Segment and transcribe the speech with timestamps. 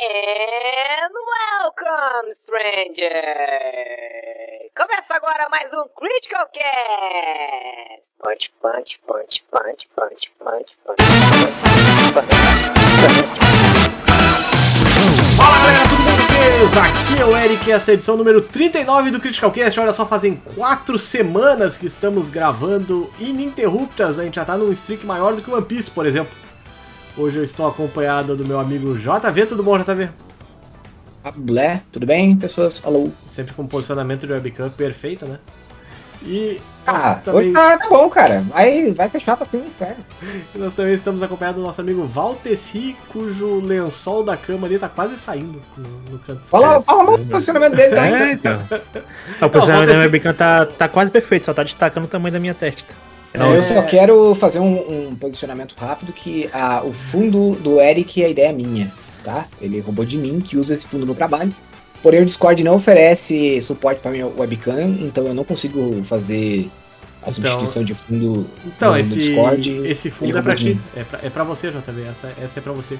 [0.00, 3.10] And welcome, stranger!
[4.76, 8.04] Começa agora mais um Critical Cast!
[8.22, 11.02] Punch, punch, punch, punch, punch, punch, punch,
[15.36, 16.76] Fala galera, tudo bom com vocês?
[16.76, 19.80] Aqui é o Eric e essa é a edição número 39 do Critical Cast.
[19.80, 24.20] Olha só, fazem quatro semanas que estamos gravando ininterruptas.
[24.20, 26.32] A gente já tá num streak maior do que o One Piece, por exemplo.
[27.18, 29.44] Hoje eu estou acompanhado do meu amigo JV.
[29.46, 30.08] Tudo bom, JV?
[31.34, 32.80] Blé, tudo bem, pessoas?
[32.84, 33.10] Alô?
[33.26, 35.40] Sempre com posicionamento de webcam perfeito, né?
[36.22, 38.44] E Ah, também, hoje tá, tá bom, cara.
[38.48, 40.04] Vai, vai fechar pra ter um inferno.
[40.54, 45.18] nós também estamos acompanhados do nosso amigo Valteci, cujo lençol da cama ali tá quase
[45.18, 46.46] saindo no, no canto.
[46.46, 48.06] Fala, fala mal do posicionamento dele, tá?
[48.06, 48.60] É, então.
[49.42, 52.54] O posicionamento da webcam tá, tá quase perfeito, só tá destacando o tamanho da minha
[52.54, 52.94] testa.
[53.34, 58.22] Não, eu só quero fazer um, um posicionamento rápido que ah, o fundo do Eric
[58.22, 58.92] é a ideia minha,
[59.22, 59.46] tá?
[59.60, 61.54] Ele roubou de mim, que usa esse fundo no trabalho.
[62.02, 66.68] Porém, o Discord não oferece suporte para minha webcam, então eu não consigo fazer
[67.22, 69.86] a Então- substituição de fundo Então, no, no esse, Discord.
[69.86, 70.80] esse fundo é de ti.
[70.96, 72.02] É pra, é pra você, JV.
[72.08, 72.98] Essa, essa é pra você.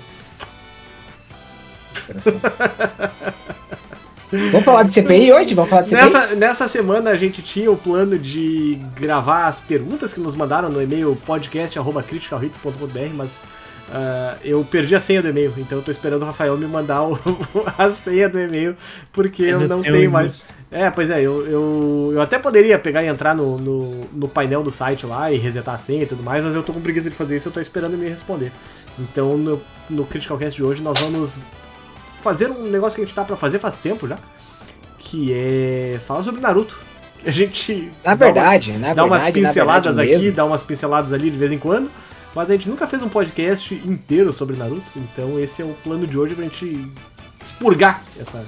[4.31, 5.55] Vamos falar de CPI hoje?
[5.55, 6.05] Vamos falar de CPI?
[6.05, 10.69] Nessa, nessa semana a gente tinha o plano de gravar as perguntas que nos mandaram
[10.69, 13.41] no e-mail podcast.criticalhits.br, mas
[13.91, 17.03] ah, eu perdi a senha do e-mail, então eu tô esperando o Rafael me mandar
[17.05, 17.19] o-
[17.79, 18.77] a senha do e-mail,
[19.13, 20.41] porque eu Eu não não tenho tenho mais.
[20.71, 24.63] É, pois é, eu, eu, eu até poderia pegar e entrar no, no, no painel
[24.63, 27.09] do site lá e resetar a senha e tudo mais, mas eu tô com preguiça
[27.09, 28.53] de fazer isso, eu tô esperando ele me responder.
[28.99, 31.39] Então no, no Critical Cast de hoje nós vamos
[32.21, 34.17] fazer um negócio que a gente tá pra fazer faz tempo já,
[34.99, 36.79] que é falar sobre Naruto.
[37.27, 40.37] A gente Na dá verdade, na umas, dá umas verdade, na pinceladas verdade aqui, mesmo.
[40.37, 41.91] dá umas pinceladas ali de vez em quando,
[42.35, 46.07] mas a gente nunca fez um podcast inteiro sobre Naruto, então esse é o plano
[46.07, 46.89] de hoje pra gente
[47.43, 48.45] expurgar essa,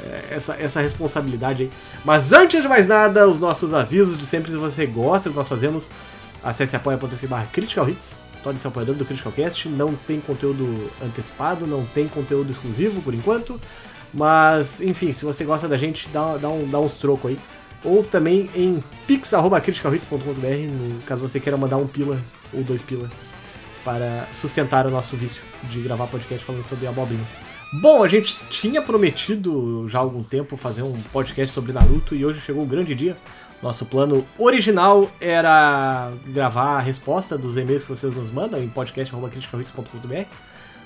[0.00, 1.70] eh, essa, essa responsabilidade aí.
[2.04, 5.38] Mas antes de mais nada, os nossos avisos de sempre, se você gosta do que
[5.38, 5.90] nós fazemos,
[6.42, 11.84] acesse apoia.se barra Critical Hits, torne-se apoiador do Critical Cast, não tem conteúdo antecipado, não
[11.86, 13.60] tem conteúdo exclusivo por enquanto,
[14.12, 17.38] mas enfim, se você gosta da gente, dá, dá, um, dá uns trocos aí.
[17.84, 22.20] Ou também em pix.criticalhits.com.br, caso você queira mandar um pila
[22.52, 23.08] ou dois pila
[23.84, 27.24] para sustentar o nosso vício de gravar podcast falando sobre abobrinha.
[27.72, 32.24] Bom, a gente tinha prometido já há algum tempo fazer um podcast sobre Naruto e
[32.24, 33.16] hoje chegou o grande dia.
[33.62, 40.24] Nosso plano original era gravar a resposta dos e-mails que vocês nos mandam em podcast.criticalhits.com.br.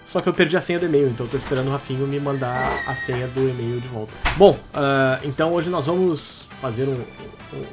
[0.04, 2.18] Só que eu perdi a senha do e-mail, então eu tô esperando o Rafinho me
[2.18, 4.12] mandar a senha do e-mail de volta.
[4.36, 7.04] Bom, ah, então hoje nós vamos fazer um,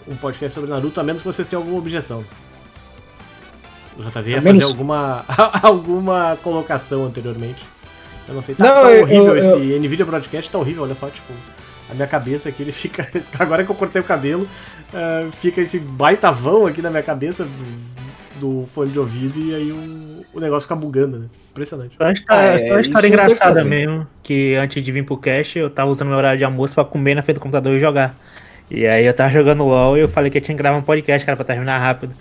[0.07, 2.23] um- podcast sobre Naruto, a menos que vocês tenham alguma objeção.
[3.97, 5.25] O JV ia A fazer alguma,
[5.63, 7.65] alguma colocação anteriormente.
[8.27, 10.93] Eu não sei, tá, Não, tá eu- horrível eu- esse NVIDIA Broadcast, tá horrível, olha
[10.95, 11.33] só, tipo,
[11.89, 14.47] a minha cabeça aqui, ele fica, agora que eu cortei o cabelo,
[14.93, 17.47] ah, fica esse baita vão aqui na minha cabeça
[18.39, 21.25] do, fone de ouvido e aí o, o negócio fica bugando, né?
[21.51, 21.95] Impressionante.
[21.97, 23.69] Só uma história, Ah, é, só uma história que engraçada fazer.
[23.69, 26.85] mesmo, que antes de vir pro cast, eu tava usando meu horário de almoço pra
[26.85, 28.15] comer na frente do computador e jogar.
[28.71, 30.81] E aí eu tava jogando LOL e eu falei que eu tinha que gravar um
[30.81, 32.13] podcast, cara, pra terminar rápido.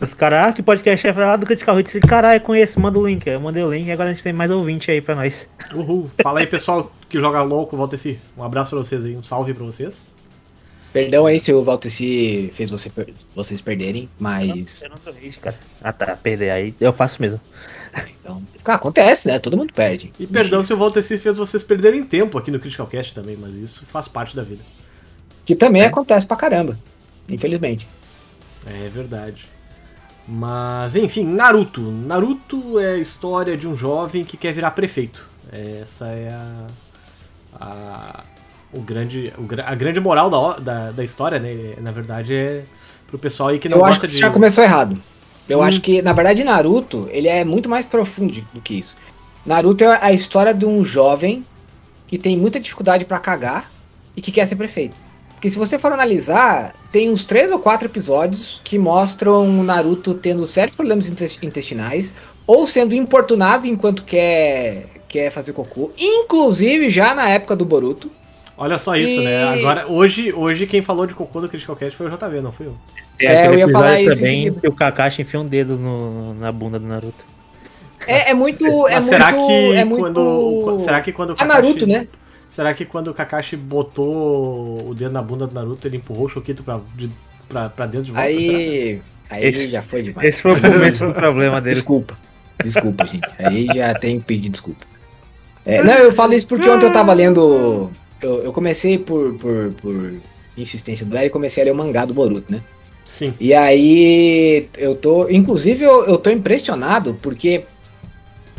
[0.00, 1.94] Os caras, ah, que podcast é lá do Critical Hits?
[1.94, 3.26] Eu disse, Caralho, conheço, manda o link.
[3.26, 5.46] Eu mandei o link e agora a gente tem mais ouvinte aí pra nós.
[5.74, 6.10] Uhul.
[6.22, 8.18] Fala aí, pessoal que joga LOL com o Valteci.
[8.36, 10.08] Um abraço pra vocês aí, um salve pra vocês.
[10.92, 14.82] Perdão aí se o Valteci fez você per- vocês perderem, mas.
[14.82, 15.56] Eu não tô triste, cara.
[15.80, 17.40] Ah tá, perder aí, eu faço mesmo.
[18.20, 19.38] Então, cara, acontece, né?
[19.38, 20.12] Todo mundo perde.
[20.18, 23.54] E perdão se o Valteci fez vocês perderem tempo aqui no Critical Cast também, mas
[23.56, 24.62] isso faz parte da vida.
[25.44, 26.78] Que também acontece pra caramba.
[27.28, 27.86] Infelizmente.
[28.66, 29.46] É verdade.
[30.28, 31.80] Mas, enfim, Naruto.
[31.80, 35.28] Naruto é a história de um jovem que quer virar prefeito.
[35.50, 36.66] Essa é a.
[37.60, 38.24] a
[38.72, 41.74] o grande, o a grande moral da, da, da história, né?
[41.80, 42.62] Na verdade, é
[43.06, 44.18] pro pessoal aí que não Eu acho gosta que de.
[44.18, 44.96] já começou errado.
[45.48, 45.62] Eu Hum.
[45.62, 48.94] acho que, na verdade, Naruto, ele é muito mais profundo do que isso.
[49.44, 51.44] Naruto é a história de um jovem
[52.06, 53.70] que tem muita dificuldade pra cagar
[54.16, 54.94] e que quer ser prefeito.
[55.34, 60.12] Porque se você for analisar, tem uns três ou quatro episódios que mostram o Naruto
[60.14, 62.14] tendo sérios problemas intes- intestinais
[62.46, 65.90] ou sendo importunado enquanto quer, quer fazer cocô.
[65.98, 68.10] Inclusive já na época do Boruto.
[68.60, 69.48] Olha só isso, E- né?
[69.54, 72.66] Agora, hoje, hoje quem falou de cocô do Critical Cast foi o JV, não fui
[72.66, 72.76] eu.
[73.18, 76.52] É, aquele eu ia falar isso também que o Kakashi enfia um dedo no- na
[76.52, 77.24] bunda do Naruto.
[78.06, 78.64] É, é muito.
[78.88, 79.08] É Mas muito.
[79.08, 80.02] será que é muito.
[80.02, 80.78] quando.
[80.84, 82.06] Será que quando o É Naruto, né?
[82.50, 86.28] Será que quando o Kakashi botou o dedo na bunda do Naruto, ele empurrou o
[86.28, 87.08] Choquito pra, de,
[87.48, 88.28] pra, pra dentro de volta?
[88.28, 88.38] será?
[88.58, 89.00] Aí.
[89.30, 90.28] Aí Esse- já foi demais.
[90.28, 91.76] Esse foi o começo do problema dele.
[91.76, 92.14] Desculpa.
[92.62, 93.26] Desculpa, gente.
[93.38, 94.84] Aí já tem que pedir desculpa.
[95.64, 97.90] É, não, eu falo isso porque ontem eu tava lendo.
[98.22, 100.20] Eu, eu comecei por, por, por
[100.56, 102.62] insistência do Larry, comecei a ler o mangá do Boruto, né?
[103.04, 103.34] Sim.
[103.40, 105.28] E aí eu tô.
[105.28, 107.64] Inclusive, eu, eu tô impressionado porque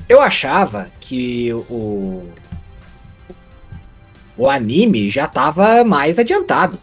[0.09, 2.23] eu achava que o.
[4.37, 6.77] O anime já tava mais adiantado.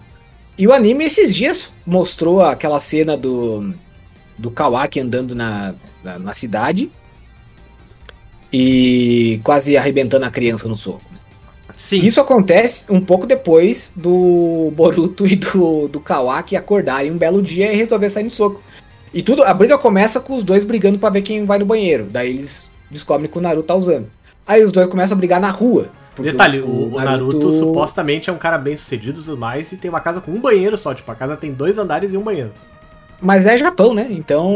[0.56, 3.75] E o anime esses dias mostrou aquela cena do.
[4.36, 6.90] Do Kawaki andando na, na, na cidade.
[8.50, 11.02] E quase arrebentando a criança no soco.
[11.76, 12.00] Sim.
[12.00, 17.73] Isso acontece um pouco depois do Boruto e do, do Kawaki acordarem um belo dia
[17.73, 18.61] e resolver sair no soco.
[19.15, 22.06] E tudo, a briga começa com os dois brigando pra ver quem vai no banheiro.
[22.11, 24.06] Daí eles descobrem que o Naruto tá usando.
[24.47, 25.88] Aí os dois começam a brigar na rua.
[26.19, 27.53] Detalhe, o, o Naruto...
[27.53, 30.41] supostamente é um cara bem sucedido e tudo mais, e tem uma casa com um
[30.41, 30.93] banheiro só.
[30.93, 32.50] Tipo, a casa tem dois andares e um banheiro.
[33.21, 34.06] Mas é Japão, né?
[34.11, 34.53] Então.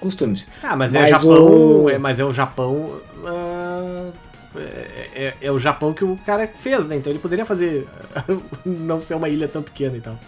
[0.00, 0.46] Costumes.
[0.62, 1.82] Ah, mas, é Mas Japão.
[1.84, 2.90] o- É, mas é o Japão.
[3.24, 4.08] ah,
[4.56, 6.96] é, é- é o Japão que o cara fez, né?
[6.96, 7.86] Então ele poderia fazer.
[8.64, 10.18] não ser uma ilha tão pequena e tal.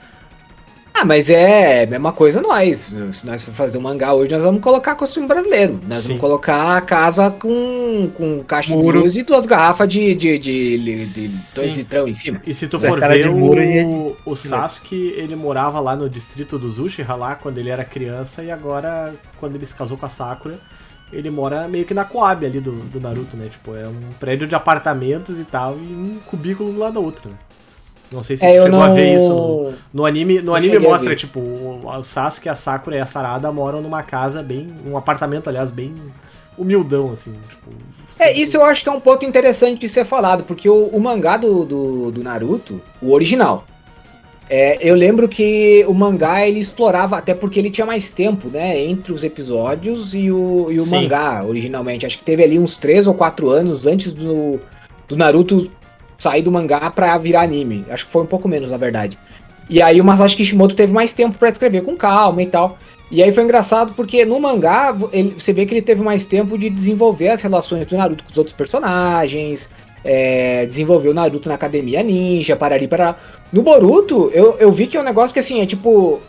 [0.96, 2.94] Ah, mas é a mesma coisa nós.
[3.12, 5.80] Se nós for fazer um mangá hoje, nós vamos colocar costume brasileiro.
[5.88, 6.06] Nós Sim.
[6.10, 8.98] vamos colocar a casa com, com caixa Muro.
[8.98, 12.40] de luz e duas garrafas de, de, de, de, de dois litrão em cima.
[12.46, 16.60] E se tu for cara ver o, e- o Sasuke, ele morava lá no distrito
[16.60, 20.08] dos Uchiha lá quando ele era criança e agora, quando ele se casou com a
[20.08, 20.60] Sakura,
[21.14, 23.48] ele mora meio que na Coab ali do, do Naruto, né?
[23.48, 27.30] Tipo, é um prédio de apartamentos e tal e um cubículo do lado do outro,
[27.30, 27.36] né?
[28.12, 28.82] Não sei se É, chegou não.
[28.82, 30.40] a ver isso no, no anime.
[30.40, 34.02] No Eu anime mostra, tipo, o, o Sasuke, a Sakura e a Sarada moram numa
[34.02, 34.72] casa bem.
[34.86, 35.94] um apartamento, aliás, bem
[36.56, 37.34] humildão, assim.
[37.48, 37.70] Tipo,
[38.18, 41.00] É, isso eu acho que é um ponto interessante de ser falado, porque o, o
[41.00, 43.64] mangá do, do, do Naruto, o original,
[44.48, 48.78] é, eu lembro que o mangá ele explorava, até porque ele tinha mais tempo, né,
[48.80, 50.90] entre os episódios e o, e o Sim.
[50.90, 52.04] mangá originalmente.
[52.04, 54.60] Acho que teve ali uns 3 ou 4 anos antes do,
[55.08, 55.70] do Naruto
[56.18, 57.84] sair do mangá pra virar anime.
[57.90, 59.18] Acho que foi um pouco menos, na verdade.
[59.68, 62.78] E aí o Masashi Kishimoto teve mais tempo pra escrever com calma e tal.
[63.10, 66.58] E aí foi engraçado porque no mangá ele- você vê que ele teve mais tempo
[66.58, 69.70] de desenvolver as relações do Naruto com os outros personagens,
[70.04, 73.16] é, desenvolver o Naruto na academia ninja, parari para
[73.52, 76.20] No Boruto, eu, eu vi que é um negócio que assim, é tipo.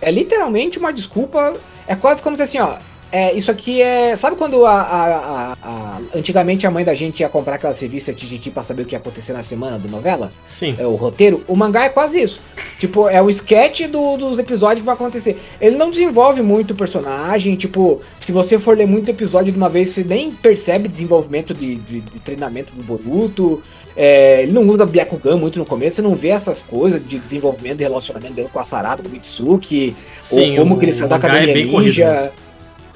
[0.00, 1.54] É literalmente uma desculpa.
[1.86, 2.76] É quase como se assim, ó.
[3.10, 4.14] É, isso aqui é.
[4.18, 8.14] Sabe quando a, a- a- a- antigamente a mãe da gente ia comprar aquelas revistas
[8.14, 10.30] Tititi pra saber o que ia acontecer na semana da novela?
[10.46, 10.74] Sim.
[10.78, 12.38] É o roteiro, o mangá é quase isso.
[12.78, 15.40] Tipo, é o sketch do- dos episódios que vai acontecer.
[15.58, 19.70] Ele não desenvolve muito o personagem, tipo, se você for ler muito episódio de uma
[19.70, 23.62] vez, você nem percebe desenvolvimento de, de- de treinamento do Boruto.
[23.96, 27.78] É, ele não usa Byakugan muito no começo, você não vê essas coisas de desenvolvimento
[27.78, 29.96] de relacionamento dele com a Sarada, com o Mitsuki,
[30.30, 32.12] ou como o que ele saiu da mangá Academia é corrido Ninja.
[32.12, 32.47] mesmo.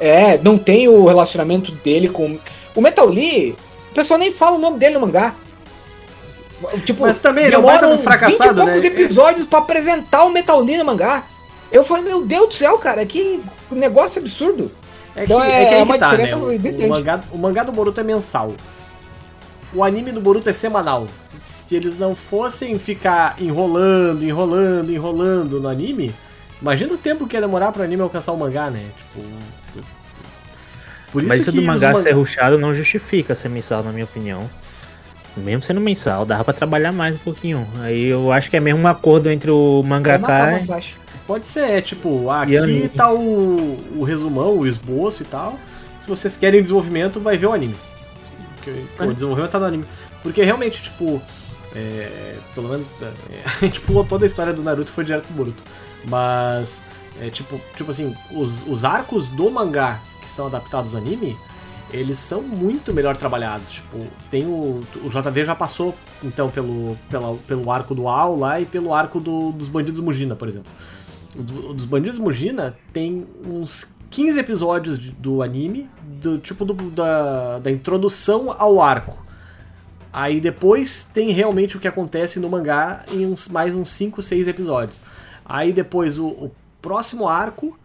[0.03, 2.37] É, não tem o relacionamento dele com.
[2.75, 3.55] O Metal Lee,
[3.93, 5.33] o pessoal nem fala o nome dele no mangá.
[6.85, 8.87] Tipo, Mas também ele é um baita fracassado, 20 e poucos né?
[8.89, 11.23] episódios pra apresentar o Metal Lee no mangá.
[11.71, 13.41] Eu falei, meu Deus do céu, cara, que
[13.71, 14.71] negócio absurdo.
[15.15, 16.25] É que, Então é, é- que é uma que tá, né?
[16.25, 18.55] diferença O, o mangá, o mangá do Boruto é mensal.
[19.73, 21.07] O anime do Boruto é semanal.
[21.41, 26.15] Se eles não fossem ficar enrolando, enrolando, enrolando no anime,
[26.61, 28.85] imagina o tempo que ia demorar pro anime alcançar o mangá, né?
[28.97, 29.27] Tipo.
[31.13, 34.49] Por Mas isso do mangá man- ser ruxado não justifica ser mensal, na minha opinião.
[35.37, 37.67] Mesmo sendo mensal, dava pra trabalhar mais um pouquinho.
[37.81, 40.95] Aí eu acho que é mesmo um acordo entre o mangaka o Masashi.
[41.27, 45.59] Pode ser, é, tipo, ah, E aqui tá o, o resumão, o esboço e tal.
[46.01, 47.77] Se vocês querem desenvolvimento, vai ver o anime.
[48.97, 49.07] Pô, É.
[49.07, 49.85] O desenvolvimento tá no anime.
[50.23, 51.23] Porque realmente, tipo,
[51.75, 53.11] é, pelo menos é,
[53.47, 55.63] a gente pulou toda a história do Naruto e foi direto pro Boruto.
[56.09, 56.83] Mas,
[57.21, 59.99] é, tipo, tipo assim, os, os arcos do mangá
[60.33, 61.37] são adaptados ao anime,
[61.93, 63.71] eles são muito melhor trabalhados.
[63.71, 63.99] Tipo,
[64.31, 64.83] tem o.
[65.05, 69.21] O JV já passou, então, pelo, pela, pelo arco do Al lá e pelo arco
[69.21, 70.71] do- dos bandidos Mugina, por exemplo.
[71.37, 76.91] O do- o dos bandidos Mugina tem uns 15 episódios do anime, do tipo do-
[76.91, 79.25] da, da introdução ao arco.
[80.13, 84.47] Aí depois tem realmente o que acontece no mangá em uns, mais uns 5, 6
[84.47, 85.01] episódios.
[85.45, 86.51] Aí depois o, o
[86.83, 87.79] próximo arco,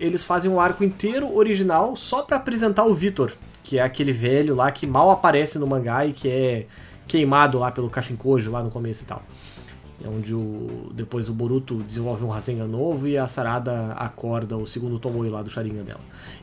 [0.00, 3.32] eles fazem um arco inteiro original só pra apresentar o Vitor,
[3.62, 6.66] que é aquele velho lá que mal aparece no mangá e que é
[7.06, 9.22] queimado lá pelo Kashinkoji lá no começo e tal.
[10.04, 14.64] É onde o, depois o Boruto desenvolve um Rasengan novo e a Sarada acorda o
[14.64, 16.00] segundo Tomoe lá do Sharingan dela.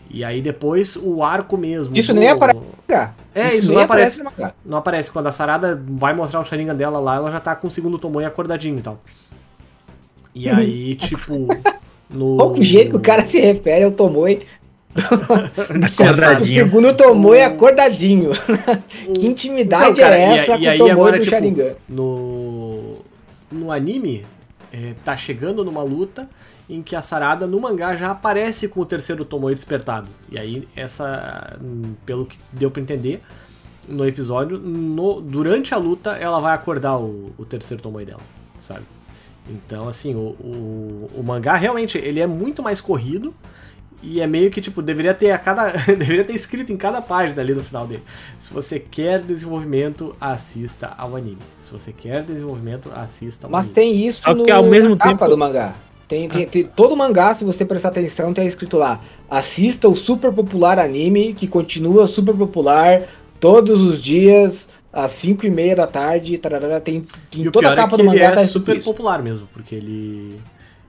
[0.10, 1.96] E aí depois o arco mesmo.
[1.96, 3.14] Isso do- nem aparece no mangá.
[3.34, 4.18] É, isso nem não aparece.
[4.20, 4.54] no mangá.
[4.66, 5.10] Não aparece.
[5.10, 7.98] Quando a Sarada vai mostrar o Sharingan dela lá, ela já tá com o segundo
[7.98, 9.00] Tomoe acordadinho e tal.
[10.34, 11.48] E aí, tipo.
[12.10, 12.38] No...
[12.38, 14.42] Qual que jeito que o cara se refere ao Tomoe?
[14.96, 16.46] O Acordadinho.
[16.46, 18.32] segundo Tomoe é acordadinho.
[19.14, 21.30] que intimidade Então, cara, é e- essa e com aí o Tomoe agora, do tipo,
[21.36, 21.76] Sharingan?
[21.90, 22.96] No,
[23.52, 24.26] no anime,
[24.72, 26.30] é, tá chegando numa luta
[26.70, 30.08] em que a Sarada no mangá já aparece com o terceiro Tomoe despertado.
[30.32, 33.22] E aí, essa, hum, pelo que deu pra entender
[33.90, 38.22] no episódio, no- durante a luta ela vai acordar o, o terceiro Tomoe dela,
[38.62, 38.82] sabe?
[39.50, 43.34] Então, assim, o, o, o mangá realmente ele é muito mais corrido.
[44.04, 45.72] E é meio que, tipo, deveria ter a cada.
[45.88, 48.04] deveria ter escrito em cada página ali no final dele.
[48.40, 51.40] Se você quer desenvolvimento, assista ao anime.
[51.60, 53.74] Se você quer desenvolvimento, assista ao Mas anime.
[53.74, 55.74] tem isso no, ao mesmo na capa tempo- do mangá.
[56.08, 59.02] Tem, tem, tem- todo mangá, se você prestar atenção, tem escrito lá.
[59.28, 63.04] Assista o super popular anime que continua super popular
[63.40, 66.38] todos os dias, às 5 e meia da tarde.
[66.38, 68.78] Tararara, tem, em o toda a capa é do ele mangá é tá escrito super
[68.78, 68.86] isso.
[68.86, 70.40] popular mesmo, porque ele.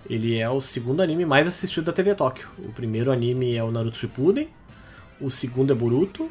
[0.08, 2.46] Ele é o segundo anime mais assistido da TV Tóquio.
[2.60, 4.46] O primeiro anime é o Naruto Shippuden,
[5.20, 6.30] o segundo é Boruto,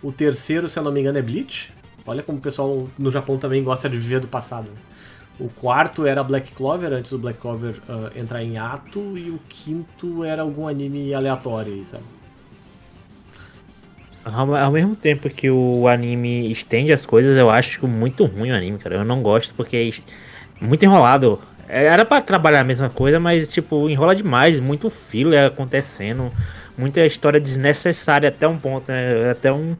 [0.00, 1.72] o terceiro, se eu não me engano, é Bleach.
[2.06, 4.66] Olha como o pessoal no Japão também gosta de viver do passado.
[4.66, 4.76] né?
[5.40, 9.40] O quarto era Black Clover, antes do Black Clover ah, entrar em ato, e o
[9.48, 12.04] quinto era algum anime aleatório aí, sabe?
[14.26, 18.56] Ao, ao mesmo tempo que o anime estende as coisas, eu acho muito ruim o
[18.56, 18.96] anime, cara.
[18.96, 19.76] Eu não gosto porque
[20.60, 21.40] é muito enrolado.
[21.68, 26.32] É, Era pra trabalhar a mesma coisa, mas tipo, enrola demais, muito filler acontecendo,
[26.76, 29.30] muita história desnecessária até um ponto, né?
[29.30, 29.76] Até um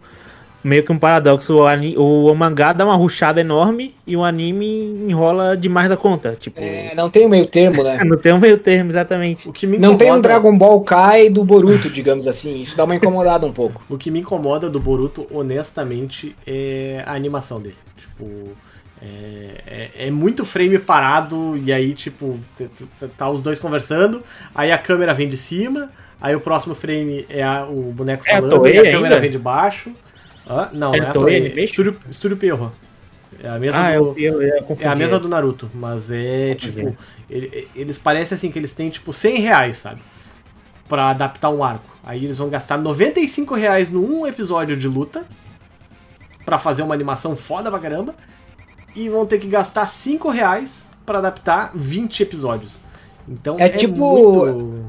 [0.65, 1.55] meio que um paradoxo.
[1.57, 6.37] O, ani- o mangá dá uma ruchada enorme e o anime enrola demais da conta.
[6.39, 7.99] Tipo, É, não tem um meio termo, né?
[8.05, 9.49] não tem um meio termo exatamente.
[9.49, 12.61] O que me Não tem um incomoda- Dragon Ball Kai do Boruto, digamos assim.
[12.61, 13.83] Isso dá uma incomodada um pouco.
[13.89, 17.77] O que me incomoda do Boruto, honestamente, é a animação dele.
[17.97, 18.51] Tipo,
[19.01, 22.39] é, é- é muito frame parado e aí, tipo,
[23.17, 24.23] tá os dois conversando,
[24.55, 28.33] aí a câmera vem de cima, aí o próximo frame é a- o boneco É
[28.33, 29.21] a falando e a câmera ainda?
[29.21, 29.91] vem de baixo.
[30.49, 30.71] Hã?
[30.73, 31.49] não, É é a Toei?
[31.62, 32.73] Estúdio, Estúdio Pierrot.
[33.43, 34.15] É a mesa Ah, do...
[34.19, 34.85] eu, eu confundi.
[34.85, 36.97] É a mesa do Naruto, mas é tipo.
[37.29, 40.00] ele- eles parecem assim que eles têm tipo 100 reais, sabe?
[40.88, 41.97] Pra adaptar um arco.
[42.05, 45.25] Aí eles vão gastar 95 reais num episódio de luta
[46.45, 48.15] pra fazer uma animação foda pra caramba.
[48.95, 52.79] E vão ter que gastar 5 reais pra adaptar 20 episódios.
[53.29, 54.87] Então É tipo- muito-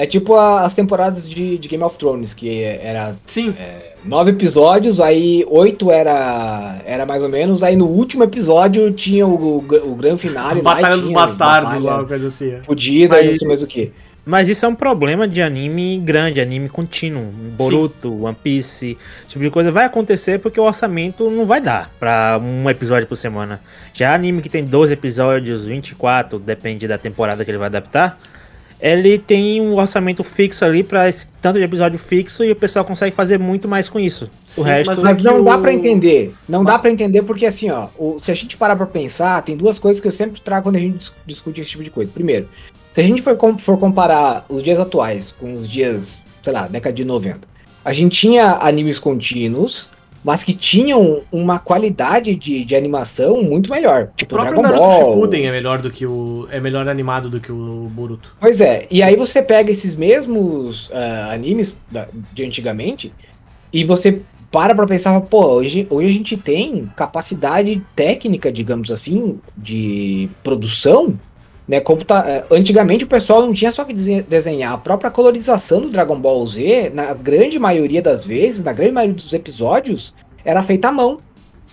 [0.00, 3.52] É tipo a- as temporadas de, de Game of Thrones, que era Sim,
[4.04, 9.34] nove episódios, aí oito era, era mais ou menos, aí no último episódio tinha o,
[9.34, 10.74] o, o grande finale lá.
[10.76, 12.52] Batalha dos Bastardos, lá, coisa assim.
[12.52, 12.60] é.
[12.62, 13.92] Fudida e não Mas- sei mais o que.
[14.24, 17.32] Mas isso é um problema de anime grande, anime contínuo.
[17.56, 18.88] Boruto, One Piece,
[19.24, 23.06] esse tipo de coisa vai acontecer porque o orçamento não vai dar pra um episódio
[23.08, 23.58] por semana.
[23.94, 28.20] Já anime que tem 12 episódios, 24, depende da temporada que ele vai adaptar,
[28.80, 32.84] ele tem um orçamento fixo ali pra esse tanto de episódio fixo e o pessoal
[32.84, 34.30] consegue fazer muito mais com isso.
[34.46, 36.34] Sim, o resto mas Mas que não o- dá pra entender.
[36.48, 39.56] Não dá pra entender porque assim, ó, o- se a gente parar pra pensar, tem
[39.56, 42.10] duas coisas que eu sempre trago quando a gente dis- discute esse tipo de coisa.
[42.12, 42.48] Primeiro,
[42.92, 46.94] se a gente for, for comparar os dias atuais com os dias, sei lá, década
[46.94, 47.40] de 90,
[47.84, 49.88] a gente tinha animes contínuos,
[50.24, 54.10] mas que tinham uma qualidade de, de animação muito melhor.
[54.12, 55.12] O Tipo próprio Dragon Naruto Ball.
[55.14, 56.46] Shippuden é melhor do que o.
[56.50, 58.36] é melhor animado do que o Boruto.
[58.40, 63.12] Pois é, e aí você pega esses mesmos ah, animes da- de antigamente
[63.72, 64.20] e você
[64.50, 71.18] para pra pensar, pô, hoje, hoje a gente tem capacidade técnica, digamos assim, de produção,
[71.68, 71.80] né?
[71.80, 75.82] Como tá, eh, antigamente o pessoal não tinha só que dese- desenhar, a própria colorização
[75.82, 80.62] do Dragon Ball Z, na grande maioria das vezes, na grande maioria dos episódios, era
[80.62, 81.18] feita à mão.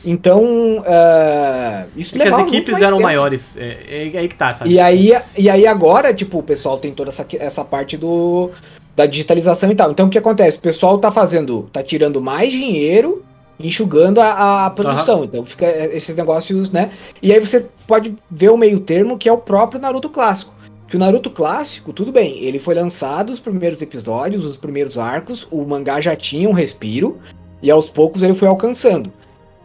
[0.04, 3.02] Então, ah, isso É as levava muito equipes eram tempo.
[3.04, 3.58] maiores.
[3.58, 4.72] É, é aí que tá, sabe?
[4.72, 8.52] E aí, e aí agora, tipo, o pessoal tem toda essa, essa parte do
[8.96, 9.92] da digitalização e tal.
[9.92, 10.58] Então o que acontece?
[10.58, 13.24] O pessoal tá fazendo, tá tirando mais dinheiro,
[13.60, 15.24] enxugando a, a produção.
[15.24, 16.92] Então fica esses negócios, né?
[17.22, 20.54] E aí você pode ver o meio termo que é o próprio Naruto clássico.
[20.88, 25.48] Que o Naruto clássico, tudo bem, ele foi lançado os primeiros episódios, os primeiros arcos,
[25.50, 27.18] o mangá já tinha um respiro,
[27.62, 29.12] e aos poucos ele foi alcançando.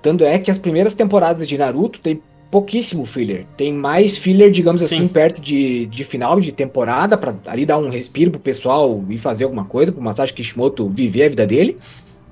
[0.01, 3.47] Tanto é que as primeiras temporadas de Naruto tem pouquíssimo filler.
[3.57, 4.97] Tem mais filler, digamos Sim.
[4.97, 9.19] assim, perto de, de final de temporada, pra ali dar um respiro pro pessoal ir
[9.19, 11.79] fazer alguma coisa, pro Masashi Kishimoto viver a vida dele.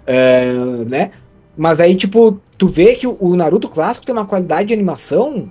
[0.07, 0.53] É,
[0.87, 1.11] né?
[1.59, 5.50] Mas aí, tipo, tu vê que o- Naruto clássico tem uma qualidade de animação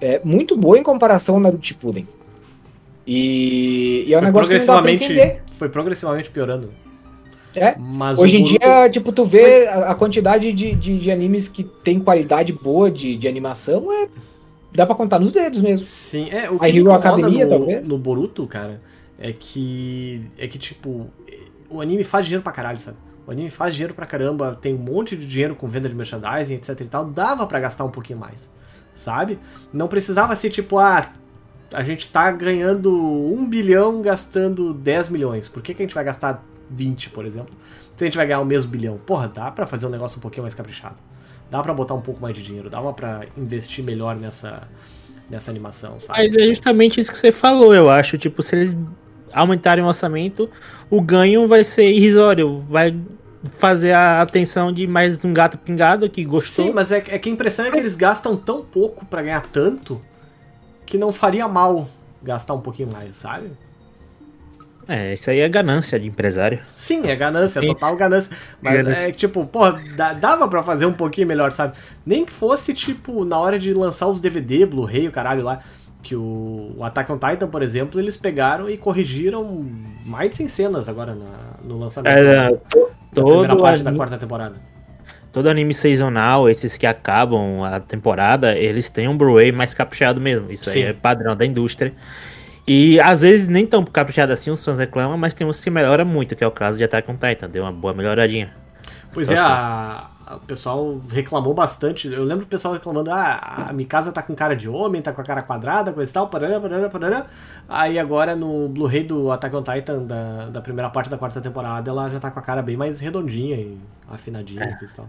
[0.00, 2.06] é, muito boa em comparação ao Naruto Shippuden.
[3.06, 5.42] E, e é um Foi negócio que não dá pra progressivamente, entender.
[5.52, 6.70] foi progressivamente piorando.
[7.54, 7.76] É.
[7.78, 11.48] Mas Hoje em Boruto- dia, tipo, tu vê a, a quantidade de, de, de animes
[11.48, 14.08] que tem qualidade boa de, de animação, é.
[14.74, 15.86] Dá pra contar nos dedos mesmo.
[15.86, 17.88] Sim, é, o A que me Hero Academia, no, talvez?
[17.88, 18.80] no Boruto, cara,
[19.20, 21.06] é que é que tipo,
[21.70, 22.96] o anime faz dinheiro pra caralho, sabe?
[23.26, 26.54] O anime faz dinheiro pra caramba, tem um monte de dinheiro com venda de merchandising,
[26.54, 27.04] etc e tal.
[27.06, 28.52] Dava pra gastar um pouquinho mais,
[28.94, 29.38] sabe?
[29.72, 31.10] Não precisava ser tipo, ah,
[31.72, 35.48] a gente tá ganhando 1 bilhão gastando 10 milhões.
[35.48, 37.54] Por que, que a gente vai gastar 20, por exemplo?
[37.96, 38.98] Se a gente vai ganhar o mesmo bilhão.
[38.98, 40.96] Porra, dá pra fazer um negócio um pouquinho mais caprichado.
[41.50, 44.68] Dá pra botar um pouco mais de dinheiro, dava pra investir melhor nessa,
[45.30, 46.20] nessa animação, sabe?
[46.20, 48.18] Mas é justamente isso que você falou, eu acho.
[48.18, 48.76] Tipo, se eles
[49.34, 50.48] aumentarem o orçamento,
[50.88, 52.64] o ganho vai ser irrisório.
[52.68, 52.96] Vai
[53.58, 56.64] fazer a atenção de mais um gato pingado que gostou.
[56.66, 59.42] Sim, mas é, é que a impressão é que eles gastam tão pouco pra ganhar
[59.52, 60.00] tanto
[60.86, 61.88] que não faria mal
[62.22, 63.50] gastar um pouquinho mais, sabe?
[64.86, 66.60] É, isso aí é ganância de empresário.
[66.76, 67.68] Sim, é ganância, Sim.
[67.68, 68.36] total ganância.
[68.60, 69.08] Mas Ganância.
[69.08, 69.48] é tipo,
[69.96, 71.74] dá- dava pra fazer um pouquinho melhor, sabe?
[72.04, 75.60] Nem que fosse, tipo, na hora de lançar os DVD, Blu-ray, o caralho lá,
[76.04, 79.64] que o, o Attack on Titan, por exemplo, eles pegaram e corrigiram
[80.04, 83.88] mais de 100 cenas agora na- no lançamento É, da to- primeira todo, parte da
[83.90, 84.54] anime, quarta temporada.
[85.32, 90.52] todo anime seasonal, esses que acabam a temporada, eles têm um Blu-ray mais caprichado mesmo.
[90.52, 90.82] Isso Sim.
[90.84, 91.92] aí é padrão da indústria.
[92.68, 96.04] E às vezes nem tão caprichado assim, os fãs reclamam, mas tem uns que melhora
[96.04, 97.48] muito, que é o caso de Attack on Titan.
[97.48, 98.52] Deu uma boa melhoradinha.
[99.14, 102.08] Pois é, a, a- o pessoal reclamou bastante.
[102.12, 105.20] Eu lembro o pessoal reclamando: ah, a Mikasa tá com cara de homem, tá com
[105.20, 107.26] a cara quadrada, coisa e tal, parará, parará, parará.
[107.68, 111.90] Aí agora no Blu-ray do Attack on Titan, da, da primeira parte da quarta temporada,
[111.90, 113.78] ela já tá com a cara bem mais redondinha e
[114.10, 114.70] afinadinha É.
[114.70, 115.08] e coisa e tal.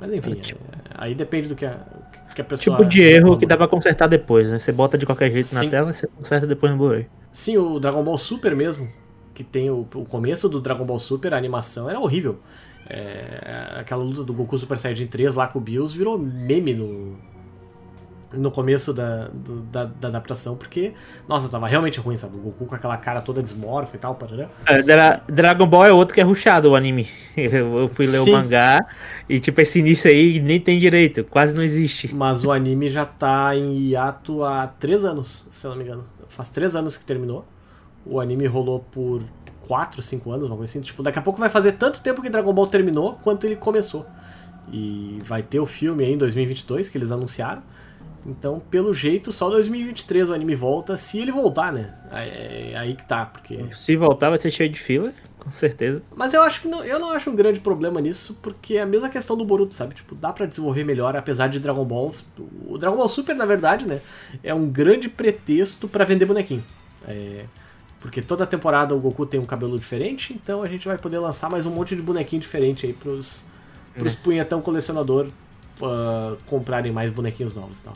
[0.00, 1.76] Mas enfim, tipo- é, aí depende do que a,
[2.34, 2.76] que a pessoa.
[2.76, 4.58] Tipo de erro que dá pra consertar depois, né?
[4.58, 5.64] Você bota de qualquer jeito Sim.
[5.64, 7.06] na tela e você conserta depois no Blu-ray.
[7.30, 8.88] Sim, o Dragon Ball Super mesmo,
[9.34, 12.38] que tem o, o começo do Dragon Ball Super, a animação era horrível.
[12.88, 17.16] É, aquela luta do Goku Super Saiyajin 3 lá com o Bills virou meme no,
[18.32, 20.94] no começo da, do- da, da adaptação, porque,
[21.28, 22.36] nossa, tava realmente ruim, sabe?
[22.36, 24.48] O Goku com aquela cara toda desmorfa e tal, parará.
[24.66, 27.08] É, Dra- Dragon Ball é outro que é rushado o anime.
[27.36, 28.30] Eu, eu fui ler Sim.
[28.30, 28.78] o mangá
[29.28, 32.14] e tipo esse início aí nem tem direito, quase não existe.
[32.14, 36.04] Mas o anime já tá em hiato há três anos, se eu não me engano.
[36.28, 37.44] Faz três anos que terminou.
[38.04, 39.22] O anime rolou por
[39.66, 40.80] 4, 5 anos, uma coisa assim.
[40.80, 44.06] Tipo, daqui a pouco vai fazer tanto tempo que Dragon Ball terminou quanto ele começou.
[44.72, 47.62] E vai ter o filme aí em 2022 que eles anunciaram.
[48.24, 51.94] Então, pelo jeito, só 2023 o anime volta, se ele voltar, né?
[52.12, 53.64] É, aí que tá, porque.
[53.72, 56.02] Se voltar vai ser cheio de fila, com certeza.
[56.14, 58.86] Mas eu acho que não, eu não acho um grande problema nisso, porque é a
[58.86, 59.94] mesma questão do Boruto, sabe?
[59.96, 62.12] Tipo, dá pra desenvolver melhor, apesar de Dragon Ball.
[62.68, 64.00] O Dragon Ball Super, na verdade, né?
[64.42, 66.62] É um grande pretexto pra vender bonequinho.
[67.08, 67.46] É,
[68.02, 71.48] porque toda temporada o Goku tem um cabelo diferente, então a gente vai poder lançar
[71.48, 73.46] mais um monte de bonequinho diferente aí pros,
[73.96, 75.28] pros punhetão colecionador
[75.82, 77.94] ah, comprarem mais bonequinhos novos e tal.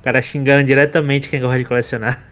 [0.00, 2.22] O cara xingando diretamente quem gosta de colecionar.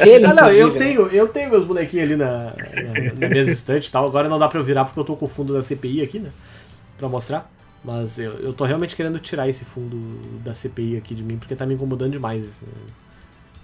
[0.00, 0.78] Ele, Ah, não, eu né?
[0.78, 4.06] tenho, eu tenho meus bonequinhos ali na, na, na minha estante e tal.
[4.06, 6.18] Agora não dá pra eu virar porque eu tô com o fundo da CPI aqui,
[6.18, 6.30] né?
[6.98, 7.50] Pra mostrar.
[7.84, 9.96] Mas eu, eu tô realmente querendo tirar esse fundo
[10.42, 12.46] da CPI aqui de mim porque tá me incomodando demais.
[12.46, 12.64] esse-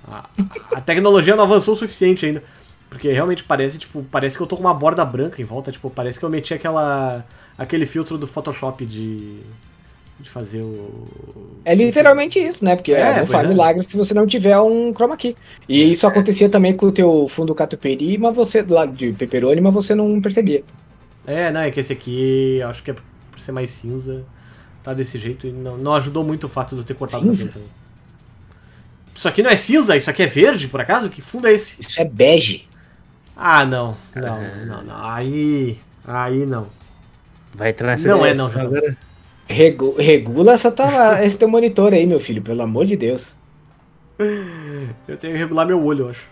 [0.07, 0.29] a,
[0.73, 2.43] a tecnologia não avançou o suficiente ainda.
[2.89, 5.73] Porque realmente parece, tipo, parece que eu tô com uma borda branca em volta.
[5.73, 7.25] Tipo, parece que eu meti aquela.
[7.57, 9.41] aquele filtro do Photoshop de.
[10.21, 11.63] de fazer o.
[11.65, 12.77] É literalmente isso, né?
[12.77, 13.49] Porque É, é, não faz é.
[13.49, 15.35] milagre se você não tiver um chroma key.
[15.67, 19.73] E isso acontecia também com o teu fundo catupiry, mas você, lá de pepperoni, mas
[19.73, 20.63] você não percebia.
[21.27, 24.27] É, não, é que esse aqui, acho que é por ser mais cinza,
[24.83, 27.47] tá desse jeito e não, não ajudou muito o fato de eu ter cortado Cinza?
[27.47, 27.82] cabelo também.
[29.15, 29.97] Isso aqui não é cinza?
[29.97, 31.09] Isso aqui é verde, por acaso?
[31.11, 31.81] Que fundo é esse?
[31.81, 32.67] Isso é bege.
[33.37, 33.97] Ah, não.
[34.15, 35.05] Não, não, não.
[35.05, 35.79] Aí.
[36.05, 36.69] Aí não.
[37.55, 38.97] Vai entrar nessa Não é, não, agora.
[39.47, 43.35] Regu- regula essa tua, esse teu monitor aí, meu filho, pelo amor de Deus.
[45.09, 46.25] Eu tenho que regular meu olho, eu acho.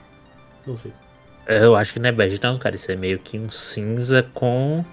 [0.67, 0.93] Não sei.
[1.47, 2.77] Eu acho que não é bege não, cara.
[2.77, 4.85] Isso é meio que um cinza com,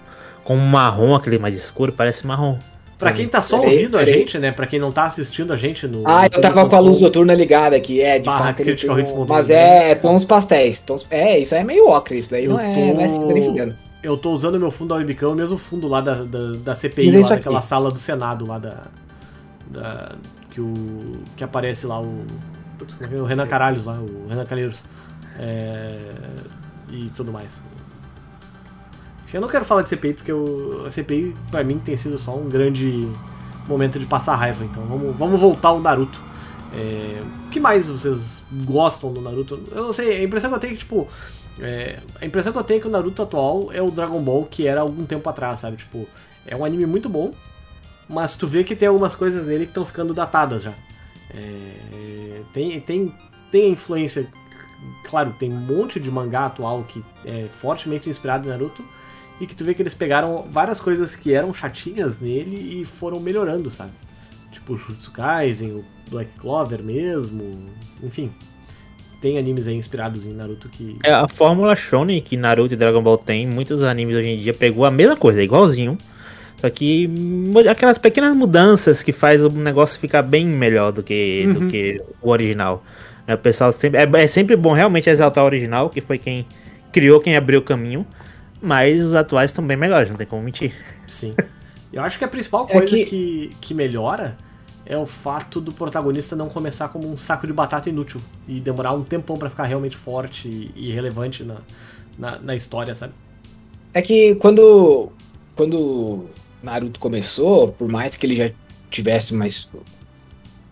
[0.44, 2.58] com um marrom, aquele mais escuro, parece marrom.
[2.98, 4.14] Pra quem tá só Peraí, ouvindo a peraí.
[4.20, 4.52] gente, né?
[4.52, 6.02] Pra quem não tá assistindo a gente no.
[6.04, 8.62] Ah, eu tava com a luz noturna ligada aqui, é, de Barra fato.
[8.62, 9.54] Ele tem um, mas com.
[9.54, 10.82] é tons pastéis.
[10.82, 13.10] Tons, é, isso aí é meio ocre, isso daí Eu não é, tô- não é
[13.10, 13.76] cinza nem fudendo.
[14.02, 17.10] Eu tô usando meu fundo da webcam, o mesmo fundo lá da, da, da CPI,
[17.10, 17.30] é lá aqui.
[17.30, 18.84] daquela sala do Senado lá da.
[19.70, 20.12] da
[20.50, 20.74] que o.
[21.36, 22.26] que aparece lá o.
[23.12, 23.22] é é?
[23.22, 24.84] O Renan Caralhos lá, o Renan Calheiros.
[25.40, 25.98] É,
[26.92, 27.50] e tudo mais.
[29.34, 32.36] Eu não quero falar de CPI porque o, a CPI pra mim tem sido só
[32.36, 33.08] um grande
[33.68, 34.64] momento de passar raiva.
[34.64, 36.20] Então vamos, vamos voltar ao Naruto.
[36.74, 39.60] É, o que mais vocês gostam do Naruto?
[39.72, 41.08] Eu não sei, a impressão que eu tenho é que, tipo.
[41.60, 44.46] é, a impressão que eu tenho é que o Naruto atual é o Dragon Ball
[44.46, 45.78] que era algum tempo atrás, sabe?
[45.78, 46.08] Tipo,
[46.46, 47.32] é um anime muito bom,
[48.08, 50.74] mas tu vê que tem algumas coisas nele que estão ficando datadas já.
[51.34, 53.14] É, tem, tem,
[53.52, 54.30] tem influência
[55.04, 58.84] claro, tem um monte de mangá atual que é fortemente inspirado em Naruto
[59.40, 63.20] e que tu vê que eles pegaram várias coisas que eram chatinhas nele e foram
[63.20, 63.92] melhorando, sabe?
[64.52, 67.52] Tipo o Jutsu Kaisen, o Black Clover mesmo,
[68.02, 68.32] enfim.
[69.22, 70.98] Tem animes aí inspirados em Naruto que.
[71.04, 74.54] É, a fórmula Shonen que Naruto e Dragon Ball tem, muitos animes hoje em dia
[74.54, 75.98] pegou a mesma coisa, igualzinho.
[76.60, 77.08] Só que
[77.70, 81.54] aquelas pequenas mudanças que faz o negócio ficar bem melhor do que, Uhum.
[81.54, 82.84] do que o original.
[83.28, 84.00] Né, O pessoal sempre.
[84.00, 86.46] É, é sempre bom realmente exaltar o original, que foi quem
[86.92, 88.06] criou, quem abriu o caminho.
[88.62, 90.74] Mas os atuais estão bem melhores, não tem como mentir.
[91.08, 91.34] Sim.
[91.94, 93.52] Eu acho que a principal É coisa que- que...
[93.62, 94.36] Que, melhora
[94.86, 98.94] é o fato do protagonista não começar como um saco de batata inútil e demorar
[98.94, 101.58] um tempão pra ficar realmente forte e, e relevante na,
[102.18, 103.14] na, na história, sabe?
[103.94, 105.12] É que quando,
[105.56, 106.26] quando
[106.64, 108.50] Naruto começou, por mais que ele já
[108.90, 109.70] tivesse mais.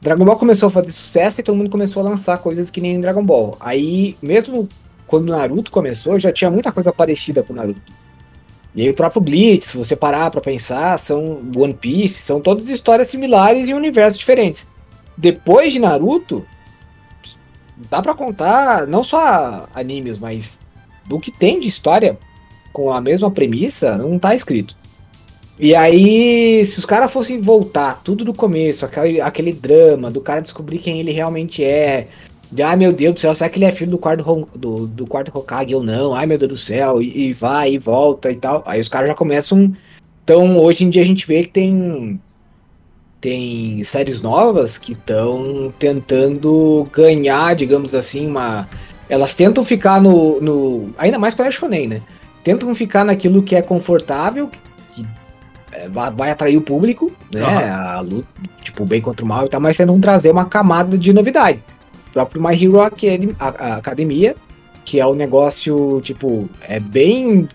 [0.01, 2.99] Dragon Ball começou a fazer sucesso e todo mundo começou a lançar coisas que nem
[3.01, 3.57] Dragon Ball.
[3.59, 4.69] Aí, mesmo
[5.07, 7.81] quando Naruto começou, já tinha muita coisa parecida com Naruto.
[8.73, 12.67] E aí o próprio Bleach, se você parar pra pensar, são One Piece, são todas
[12.67, 14.67] histórias similares em universos diferentes.
[15.17, 16.45] Depois de Naruto,
[17.89, 20.59] dá pra contar não só animes, mas
[21.07, 22.17] do que tem de história
[22.73, 24.75] com a mesma premissa, não tá escrito.
[25.57, 30.41] E aí, se os caras fossem voltar tudo do começo, aquele, aquele drama do cara
[30.41, 32.09] descobrir quem ele realmente é,
[32.55, 35.05] de, ai meu Deus do céu, será que ele é filho do quarto, do, do
[35.05, 36.13] quarto Hokage ou não?
[36.15, 38.63] Ai meu Deus do céu, e, e vai e volta e tal.
[38.65, 39.73] Aí os caras já começam.
[40.23, 42.19] Então, hoje em dia a gente vê que tem.
[43.19, 48.69] Tem séries novas que estão tentando ganhar, digamos assim, uma.
[49.09, 50.39] Elas tentam ficar no.
[50.39, 52.01] no ainda mais para Shonen, né?
[52.43, 54.47] Tentam ficar naquilo que é confortável,
[54.93, 55.05] que
[55.71, 57.41] é, vai, atrair o público, né?
[57.41, 57.97] Aham.
[57.97, 58.27] A luta,
[58.61, 61.59] tipo, bem contra o mal e tal, mas tentam trazer uma camada de novidade.
[62.15, 64.37] Próprio My Hero Academia,
[64.85, 67.45] que é um negócio, tipo, é bem.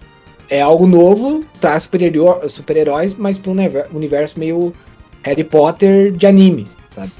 [0.50, 2.76] É algo novo, traz super-heróis, super
[3.18, 4.74] mas para um univer- universo meio
[5.22, 7.10] Harry Potter de anime, sabe?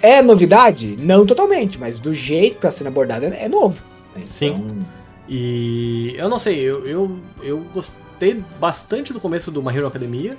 [0.00, 0.96] É novidade?
[1.00, 3.82] Não totalmente, mas do jeito que está sendo abordado é novo.
[4.14, 4.22] né?
[4.26, 4.50] Sim.
[4.50, 4.86] Então,
[5.28, 10.36] E eu não sei, eu, eu, eu gostei bastante do começo do My Hero Academia.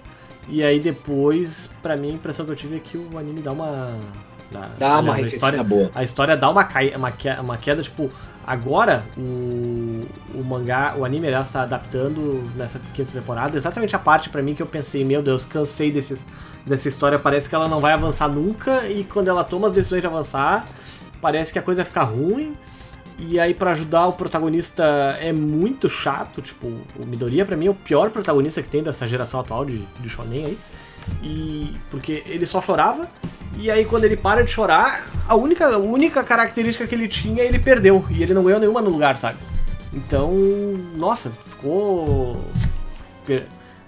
[0.48, 3.52] E aí depois, pra mim, a impressão que eu tive é que o anime dá
[3.52, 3.98] uma.
[4.54, 5.92] Na- dá uma história, boa.
[5.96, 8.12] a história dá uma, cai, uma, que- uma queda, tipo,
[8.46, 14.30] agora o, o mangá, o anime aliás, tá adaptando nessa quinta temporada exatamente a parte
[14.30, 16.26] pra mim que eu pensei, meu Deus, cansei desses,
[16.66, 20.02] dessa história, parece que ela não vai avançar nunca e quando ela toma as decisões
[20.02, 20.66] de avançar,
[21.22, 22.56] parece que a coisa vai ficar ruim.
[23.20, 24.84] E aí pra ajudar o protagonista
[25.22, 26.66] é muito chato, tipo,
[27.00, 30.10] o Midoriya pra mim é o pior protagonista que tem dessa geração atual de, de
[30.10, 30.58] shonen aí.
[31.22, 33.08] E porque ele só chorava
[33.58, 37.44] e aí quando ele para de chorar, a única, a única característica que ele tinha,
[37.44, 38.06] ele perdeu.
[38.10, 39.38] E ele não ganhou nenhuma no lugar, sabe?
[39.94, 40.32] Então,
[40.96, 42.42] nossa, ficou.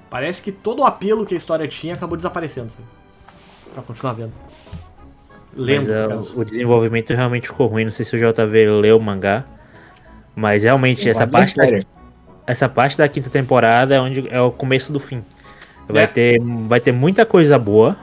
[0.09, 2.87] Parece que todo o apelo que a história tinha acabou desaparecendo, sabe?
[3.73, 4.33] Pra continuar vendo.
[5.57, 6.39] Lendo, Mas, é, no caso.
[6.39, 7.85] o desenvolvimento realmente ficou ruim.
[7.85, 9.43] Não sei se o JV leu o mangá.
[10.35, 11.85] Mas realmente, essa Guarda parte, da,
[12.45, 15.23] essa parte da quinta temporada é onde é o começo do fim.
[15.87, 16.07] Vai, É.
[16.07, 17.95] ter, vai ter muita coisa boa.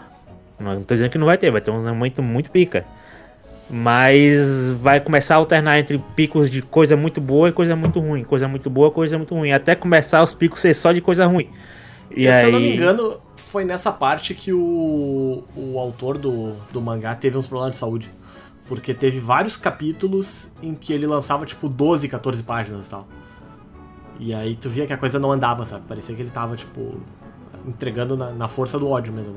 [0.58, 2.84] Não tô dizendo que não vai ter, vai ter um momento muito pica.
[3.68, 8.22] Mas vai começar a alternar entre picos de coisa muito boa e coisa muito ruim.
[8.22, 9.50] Coisa muito boa, coisa muito ruim.
[9.52, 11.48] Até começar os picos ser só de coisa ruim.
[12.14, 12.40] E E aí...
[12.40, 17.14] Se eu não me engano, foi nessa parte que o, o autor do, do mangá
[17.14, 18.10] teve uns problemas de saúde.
[18.68, 23.08] Porque teve vários capítulos em que ele lançava tipo 12, 14 páginas e tal.
[24.20, 25.84] E aí tu via que a coisa não andava, sabe?
[25.88, 27.00] Parecia que ele tava, tipo,
[27.66, 29.34] entregando na, na força do ódio mesmo.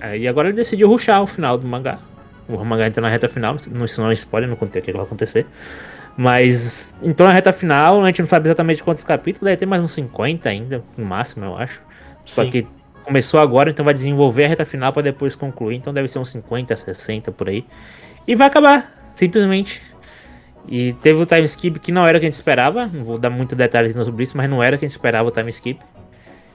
[0.00, 1.98] É, e agora ele decidiu ruxar o final do mangá.
[2.48, 4.92] O mangá entra na reta final, não, isso não é spoiler, não contei o que
[4.92, 5.46] vai acontecer.
[6.16, 9.82] Mas entrou na reta final, a gente não sabe exatamente quantos capítulos, deve ter mais
[9.82, 11.80] uns 50 ainda, no máximo, eu acho.
[12.24, 12.50] Só Sim.
[12.50, 12.66] que
[13.04, 16.30] começou agora, então vai desenvolver a reta final pra depois concluir, então deve ser uns
[16.30, 17.64] 50, 60 por aí.
[18.26, 19.82] E vai acabar, simplesmente.
[20.68, 23.18] E teve o time skip que não era o que a gente esperava, não vou
[23.18, 25.48] dar muito detalhes sobre isso, mas não era o que a gente esperava o time
[25.50, 25.80] skip.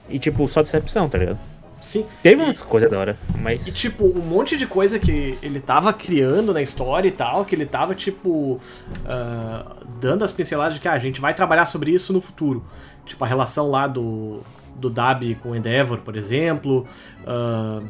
[0.08, 1.38] E tipo, só decepção, tá ligado?
[1.80, 2.06] Sim.
[2.22, 3.66] Teve umas coisas da hora, mas.
[3.66, 7.54] E, tipo, um monte de coisa que ele tava criando na história e tal, que
[7.54, 8.60] ele tava, tipo,
[9.04, 12.64] ah, dando as pinceladas de que ah, a gente vai trabalhar sobre isso no futuro.
[13.04, 14.40] Tipo, a relação lá do,
[14.74, 16.86] do Dabi com o Endeavor, por exemplo.
[17.26, 17.80] ah,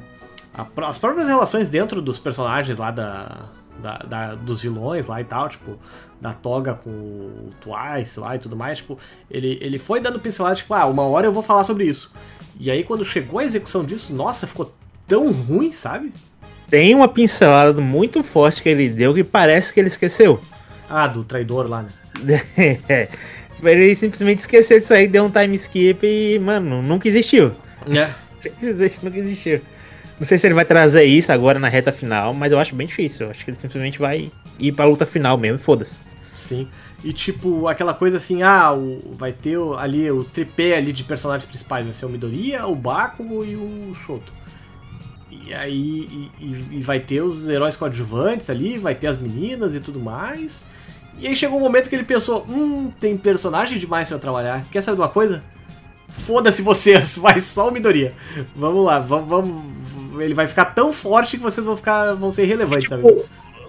[0.53, 3.47] a as próprias relações dentro dos personagens lá da,
[3.83, 5.79] da- da- dos vilões lá e tal, tipo,
[6.21, 8.99] da Toga com o Twice lá e tudo mais, tipo,
[9.31, 12.13] ele, ele foi dando pinceladas, tipo, ah, uma hora eu vou falar sobre isso.
[12.59, 14.73] E aí quando chegou a execução disso, nossa, ficou
[15.07, 16.13] tão ruim, sabe?
[16.69, 20.41] Tem uma pincelada muito forte que ele deu que parece que ele esqueceu.
[20.89, 22.43] Ah, do traidor lá, né?
[22.89, 23.09] É.
[23.63, 27.53] Ele simplesmente esqueceu disso aí, deu um time skip e, mano, nunca existiu.
[27.89, 28.11] É.
[28.39, 29.61] Simplesmente nunca existiu.
[30.19, 32.87] Não sei se ele vai trazer isso agora na reta final, mas eu acho bem
[32.87, 33.27] difícil.
[33.27, 35.97] Eu acho que ele simplesmente vai ir pra luta final mesmo, foda-se.
[36.35, 36.69] Sim.
[37.05, 41.47] E tipo, aquela coisa assim, ah, o, vai ter ali o tripé ali de personagens
[41.47, 44.33] principais, vai ser o Midoriya, o Bakugo e o Shoto.
[45.31, 49.81] E aí e, e- vai ter os heróis coadjuvantes ali, vai ter as meninas e
[49.81, 50.65] tudo mais.
[51.19, 54.65] E aí chegou um momento que ele pensou, hum, tem personagem demais pra trabalhar.
[54.71, 55.43] Quer saber de uma coisa?
[56.09, 58.15] Foda-se vocês, vai só o Midoriya.
[58.55, 59.65] Vamos lá, vamos, vamos.
[60.21, 62.15] Ele vai ficar tão forte que vocês vão ficar.
[62.15, 63.03] vão ser irrelevantes, sabe?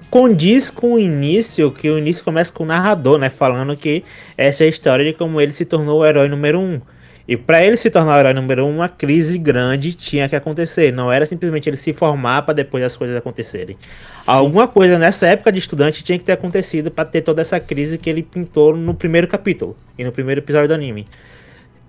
[0.09, 3.29] Condiz com o início, que o início começa com o narrador, né?
[3.29, 4.03] Falando que
[4.37, 6.79] essa é a história de como ele se tornou o herói número um.
[7.27, 10.93] E pra ele se tornar o herói número um, uma crise grande tinha que acontecer.
[10.93, 13.77] Não era simplesmente ele se formar pra depois as coisas acontecerem.
[14.25, 17.97] Alguma coisa nessa época de estudante tinha que ter acontecido pra ter toda essa crise
[17.97, 21.05] que ele pintou no primeiro capítulo e no primeiro episódio do anime.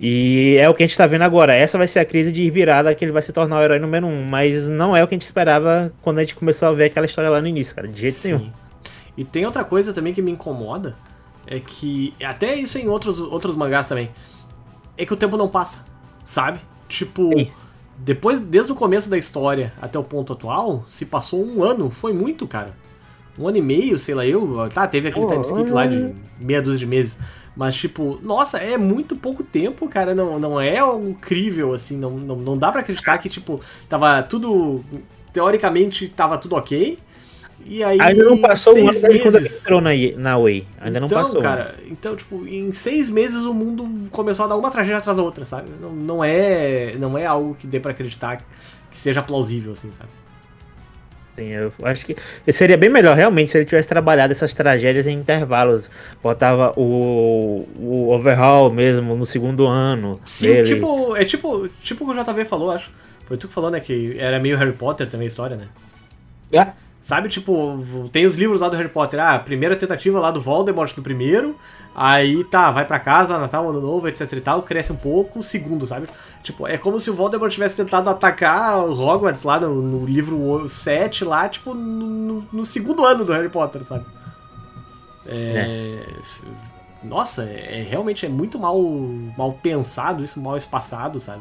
[0.00, 1.54] E é o que a gente tá vendo agora.
[1.54, 4.06] Essa vai ser a crise de virada que ele vai se tornar o herói número
[4.06, 4.26] um.
[4.28, 7.06] Mas não é o que a gente esperava quando a gente começou a ver aquela
[7.06, 7.88] história lá no início, cara.
[7.88, 8.38] De jeito nenhum.
[8.38, 8.52] Sim.
[9.16, 10.94] E tem outra coisa também que me incomoda,
[11.44, 14.11] é que, até isso em outros, outros mangás também,
[14.96, 15.84] é que o tempo não passa,
[16.24, 16.61] sabe?
[16.88, 17.50] Tipo, Sim.
[17.96, 22.12] depois, desde o começo da história até o ponto atual, se passou um ano, foi
[22.12, 22.76] muito, cara.
[23.37, 24.68] Um ano e meio, sei lá, eu.
[24.72, 26.44] Tá, teve aquele time skip lá de oh.
[26.44, 27.18] meia dúzia de meses.
[27.59, 30.14] Mas, tipo, nossa, é muito pouco tempo, cara.
[30.14, 31.99] Não, não é algo incrível, assim.
[31.99, 34.81] Não, não, não dá pra acreditar que, tipo, tava tudo.
[35.33, 36.97] Teoricamente, tava tudo ok.
[37.66, 38.01] E aí.
[38.01, 40.68] Ainda não passou um ano quando ele entrou na, na Way.
[40.81, 41.42] Ainda então, não passou.
[41.42, 45.25] cara, então, tipo, em seis meses o mundo começou a dar uma tragédia atrás da
[45.25, 45.68] outra, sabe?
[45.81, 50.11] Não, não é não é algo que dê pra acreditar que seja plausível, assim, sabe?
[51.38, 52.16] Sim, eu acho que
[52.53, 55.88] seria bem melhor realmente se ele tivesse trabalhado essas tragédias em intervalos.
[56.20, 60.20] Botava o, o overhaul mesmo no segundo ano.
[60.27, 60.74] Sim, dele.
[60.74, 62.90] tipo, é tipo, tipo o que o JV falou, acho.
[63.24, 65.68] Foi tu que falou, né, que era meio Harry Potter também a história, né?
[66.51, 66.72] É.
[67.09, 67.79] Sabe, tipo,
[68.12, 69.18] tem os livros lá do Harry Potter.
[69.18, 71.57] Ah, a primeira tentativa lá do Voldemort no primeiro.
[71.94, 75.38] Aí tá, vai pra casa, Natal, Ano Novo, etc e tal, cresce um pouco.
[75.38, 76.07] O segundo, sabe?
[76.42, 80.68] Tipo, é como se o Voldemort tivesse tentado atacar o Hogwarts lá no, no livro
[80.68, 84.05] 7, lá, tipo, no, no- segundo ano do Harry Potter, sabe?
[85.27, 86.05] É.
[87.03, 88.79] Nossa, é, é- realmente é muito mal,
[89.35, 91.40] mal pensado isso, mal espaçado, sabe?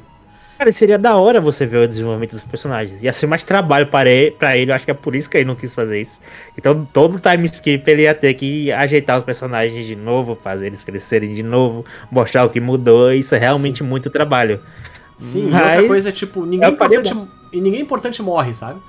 [0.57, 3.03] Cara, seria da hora você ver o desenvolvimento dos personagens.
[3.03, 5.37] Ia ser mais trabalho para ele, pra ele, eu acho que é por isso que
[5.37, 6.19] ele não quis fazer isso.
[6.57, 10.83] Então, todo time skip ele ia ter que ajeitar os personagens de novo, fazer eles
[10.83, 13.13] crescerem de novo, mostrar o que mudou.
[13.13, 14.59] Isso é realmente muito trabalho.
[15.15, 18.79] Sim, e Mas outra coisa é tipo, ninguém faria importante, e ninguém importante morre, sabe?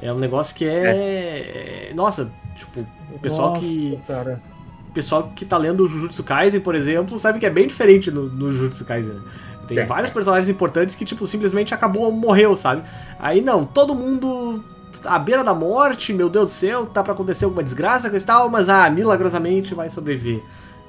[0.00, 1.90] É um negócio que é.
[1.94, 3.98] Nossa, tipo, o pessoal que.
[4.06, 4.40] Cara.
[4.88, 8.10] O pessoal que tá lendo o Jujutsu Kaisen, por exemplo, sabe que é bem diferente
[8.10, 9.12] no, no Jujutsu Kaisen.
[9.12, 9.20] né?
[9.66, 9.84] Tem É.
[9.84, 12.82] vários personagens importantes que, tipo, simplesmente acabou, morreu, sabe?
[13.18, 14.62] Aí não, todo mundo
[15.04, 18.48] à beira da morte, meu Deus do céu, tá pra acontecer alguma desgraça com tal,
[18.48, 20.42] mas ah, milagrosamente vai sobreviver.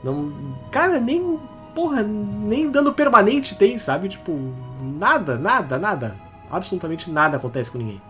[0.04, 0.32] Não.
[0.72, 1.40] Cara, nem.
[1.76, 4.10] Porra, nem dando permanente tem, sabe?
[4.10, 4.36] Tipo,
[5.00, 6.16] nada, nada, nada.
[6.50, 8.02] Absolutamente nada acontece com ninguém.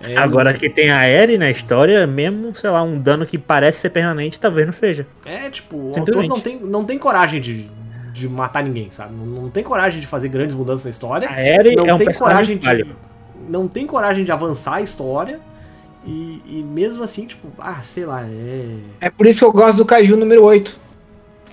[0.00, 3.80] É, Agora que tem a Eri na história, mesmo, sei lá, um dano que parece
[3.80, 5.06] ser permanente, talvez não seja.
[5.26, 7.68] É, tipo, o autor não tem, não tem coragem de,
[8.18, 9.14] de matar ninguém, sabe?
[9.14, 11.28] Não, não tem coragem de fazer grandes mudanças na história.
[11.28, 12.86] A Eri não é um tem coragem de.
[13.48, 15.40] Não tem coragem de avançar a história.
[16.06, 18.76] E, e mesmo assim, tipo, ah, sei lá, é.
[19.00, 20.78] É por isso que eu gosto do Caju número 8.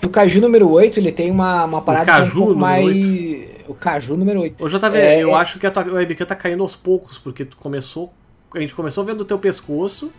[0.03, 3.65] O Caju número 8, ele tem uma, uma parada é um Caju pouco número mais...
[3.67, 4.63] O Caju número 8.
[4.63, 7.43] Ô JV, É, eu é- acho que a tua webcam tá caindo aos poucos, porque
[7.43, 8.13] tu começou.
[8.53, 10.11] A gente começou vendo o teu pescoço.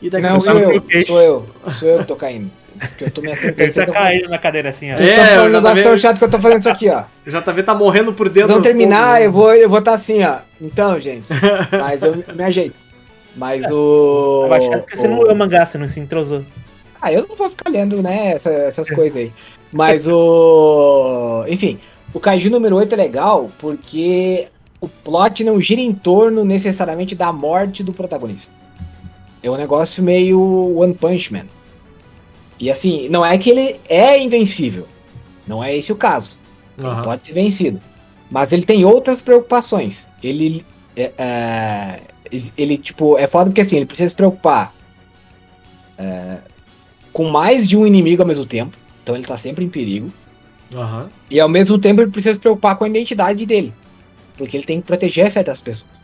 [0.00, 0.90] E daqui Não, a sou pouco.
[0.90, 1.46] eu, sou eu.
[1.78, 2.50] Sou eu que tô caindo.
[2.78, 3.62] Porque eu tô me assentando.
[3.62, 4.96] Ele tá estão caindo na cadeira assim, ó.
[4.96, 6.68] Vocês É, estão eu falando já negócio também- tão chato que eu tô fazendo isso
[6.68, 7.02] aqui, ó.
[7.26, 8.50] JV tá morrendo por dentro.
[8.52, 9.26] Não terminar, né?
[9.26, 10.36] eu vou eu vou tá assim, ó.
[10.60, 11.24] Então, gente.
[11.72, 12.74] Mas eu me ajeito.
[13.36, 14.46] Mas o.
[14.46, 16.42] Eu acho que você não o- leu o mangá, você não se entrosou.
[17.02, 19.32] Ah, eu não vou ficar lendo, né, essa- essas coisas aí.
[19.72, 21.44] Mas o.
[21.48, 21.78] Enfim,
[22.12, 24.46] o Kaiju número 8 é legal porque
[24.80, 28.54] o plot não gira em torno necessariamente da morte do protagonista.
[29.42, 30.38] É um negócio meio
[30.78, 31.44] One Punch Man.
[32.58, 34.86] E assim, não é que ele é invencível.
[35.46, 36.32] Não é esse o caso.
[36.78, 37.02] Ele Aham.
[37.02, 37.80] pode ser vencido.
[38.30, 40.08] Mas ele tem outras preocupações.
[40.22, 40.64] Ele.
[40.96, 42.00] É, é,
[42.56, 44.72] ele, tipo, é foda porque assim, ele precisa se preocupar
[45.98, 46.38] é,
[47.12, 48.76] com mais de um inimigo ao mesmo tempo.
[49.02, 50.12] Então ele tá sempre em perigo.
[50.74, 51.08] Aham.
[51.30, 53.72] E ao mesmo tempo ele precisa se preocupar com a identidade dele.
[54.36, 56.02] Porque ele tem que proteger certas pessoas.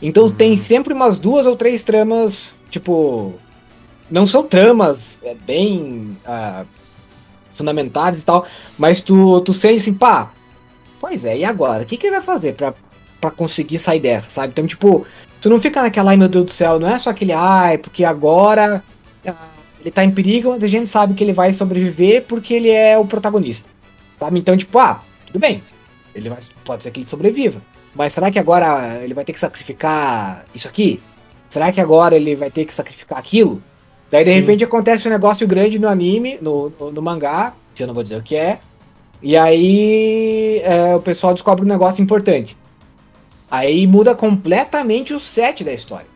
[0.00, 0.30] Então Uhum.
[0.30, 3.34] tem sempre umas duas ou três tramas, tipo.
[4.12, 6.64] Não são tramas é, bem ah,
[7.50, 8.46] fundamentadas e tal,
[8.76, 10.30] mas tu, tu sente assim, pá,
[11.00, 11.82] pois é, e agora?
[11.82, 12.74] O que, que ele vai fazer pra,
[13.18, 14.52] pra conseguir sair dessa, sabe?
[14.52, 15.06] Então, tipo,
[15.40, 18.04] tu não fica naquela, ai meu Deus do céu, não é só aquele, ai, porque
[18.04, 18.84] agora
[19.26, 19.48] ah,
[19.80, 22.98] ele tá em perigo, mas a gente sabe que ele vai sobreviver porque ele é
[22.98, 23.70] o protagonista,
[24.18, 24.38] sabe?
[24.38, 25.62] Então, tipo, ah, tudo bem,
[26.14, 27.62] ele vai, pode ser que ele sobreviva,
[27.94, 31.00] mas será que agora ele vai ter que sacrificar isso aqui?
[31.48, 33.62] Será que agora ele vai ter que sacrificar aquilo?
[34.12, 34.40] Daí, de Sim.
[34.40, 38.02] repente, acontece um negócio grande no anime, no, no, no mangá, que eu não vou
[38.02, 38.60] dizer o que é.
[39.22, 42.56] E aí é, o pessoal descobre um negócio importante.
[43.50, 46.06] Aí muda completamente o set da história.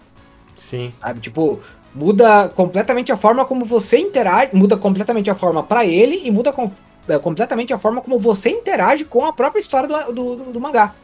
[0.57, 0.93] Sim.
[1.01, 1.21] Sabe?
[1.21, 1.61] Tipo,
[1.95, 6.53] muda completamente a forma como você interage, muda completamente a forma pra ele e muda
[6.53, 6.71] com-
[7.09, 10.61] é, completamente a forma como você interage com a própria história do, do, do- do
[10.61, 10.95] mangá.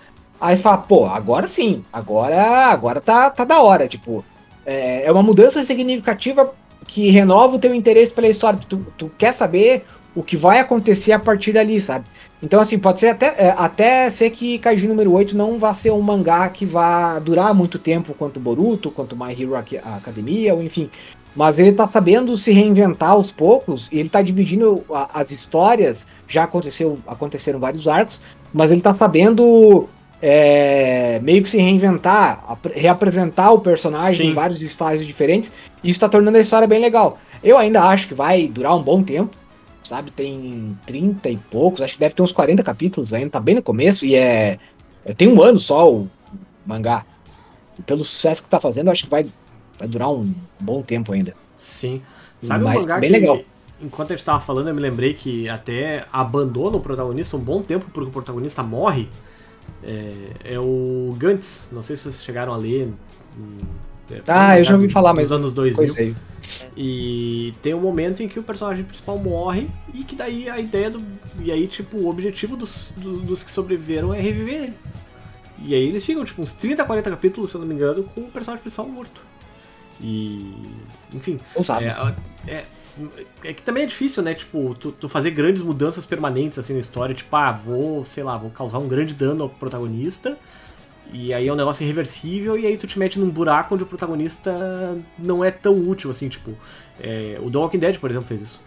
[0.40, 4.24] Aí você fala, pô, agora sim, agora, agora tá, tá da hora, tipo,
[4.66, 6.52] é, é uma mudança significativa
[6.92, 11.12] que renova o teu interesse pela história, tu, tu quer saber o que vai acontecer
[11.12, 12.04] a partir dali, sabe?
[12.42, 15.90] Então, assim, pode ser até, é, até ser que Kaiju número 8 não vá ser
[15.90, 20.62] um mangá que vá durar muito tempo quanto Boruto, quanto My Hero Ac- Academia, ou
[20.62, 20.90] enfim.
[21.34, 26.44] Mas ele tá sabendo se reinventar aos poucos, e ele tá dividindo as histórias, já
[26.44, 28.20] aconteceu, aconteceram vários arcos,
[28.52, 29.88] mas ele tá sabendo
[30.24, 34.30] é, meio que se reinventar, apre- reapresentar o personagem Sim.
[34.30, 37.18] em vários estágios diferentes, e isso tá tornando a história bem legal.
[37.42, 39.36] Eu ainda acho que vai durar um bom tempo,
[39.82, 40.12] sabe?
[40.12, 43.62] Tem 30 e poucos, acho que deve ter uns 40 capítulos ainda, tá bem no
[43.62, 44.58] começo, e é.
[45.04, 46.08] é- Tem um ano só o
[46.64, 47.04] mangá.
[47.76, 49.26] E pelo sucesso que tá fazendo, acho que vai,
[49.76, 51.34] vai durar um bom tempo ainda.
[51.58, 52.00] Sim.
[52.40, 53.40] Sabe Mas um mangá bem que, legal.
[53.80, 57.60] enquanto a gente tava falando, eu me lembrei que até abandona o protagonista um bom
[57.60, 59.08] tempo porque o protagonista morre.
[59.82, 61.68] É, é o Gantz.
[61.72, 62.88] Não sei se vocês chegaram a ler.
[63.36, 63.58] hum,
[64.10, 65.94] é, Ah, eu já ouvi falar, mas anos 2000.
[65.94, 66.14] Pois é.
[66.76, 70.90] E tem um momento em que o personagem principal morre e que daí a ideia
[70.90, 71.02] do.
[71.40, 74.74] E aí, tipo, o objetivo dos, do- dos que sobreviveram é reviver ele.
[75.64, 78.22] E aí eles ficam, tipo, uns 30, 40 capítulos, se eu não me engano, com
[78.22, 79.20] o personagem principal morto.
[80.00, 80.52] E.
[81.12, 81.38] Enfim.
[81.54, 81.84] Ousado.
[81.84, 82.14] É,
[82.48, 82.64] é,
[83.44, 84.34] é que também é difícil, né?
[84.34, 87.14] Tipo, tu, tu fazer grandes mudanças permanentes assim na história.
[87.14, 90.38] Tipo, ah, vou, sei lá, vou causar um grande dano ao protagonista.
[91.12, 92.58] E aí é um negócio irreversível.
[92.58, 96.28] E aí tu te mete num buraco onde o protagonista não é tão útil assim.
[96.28, 96.52] Tipo,
[97.00, 98.60] é, o The Walking Dead, por exemplo, fez isso.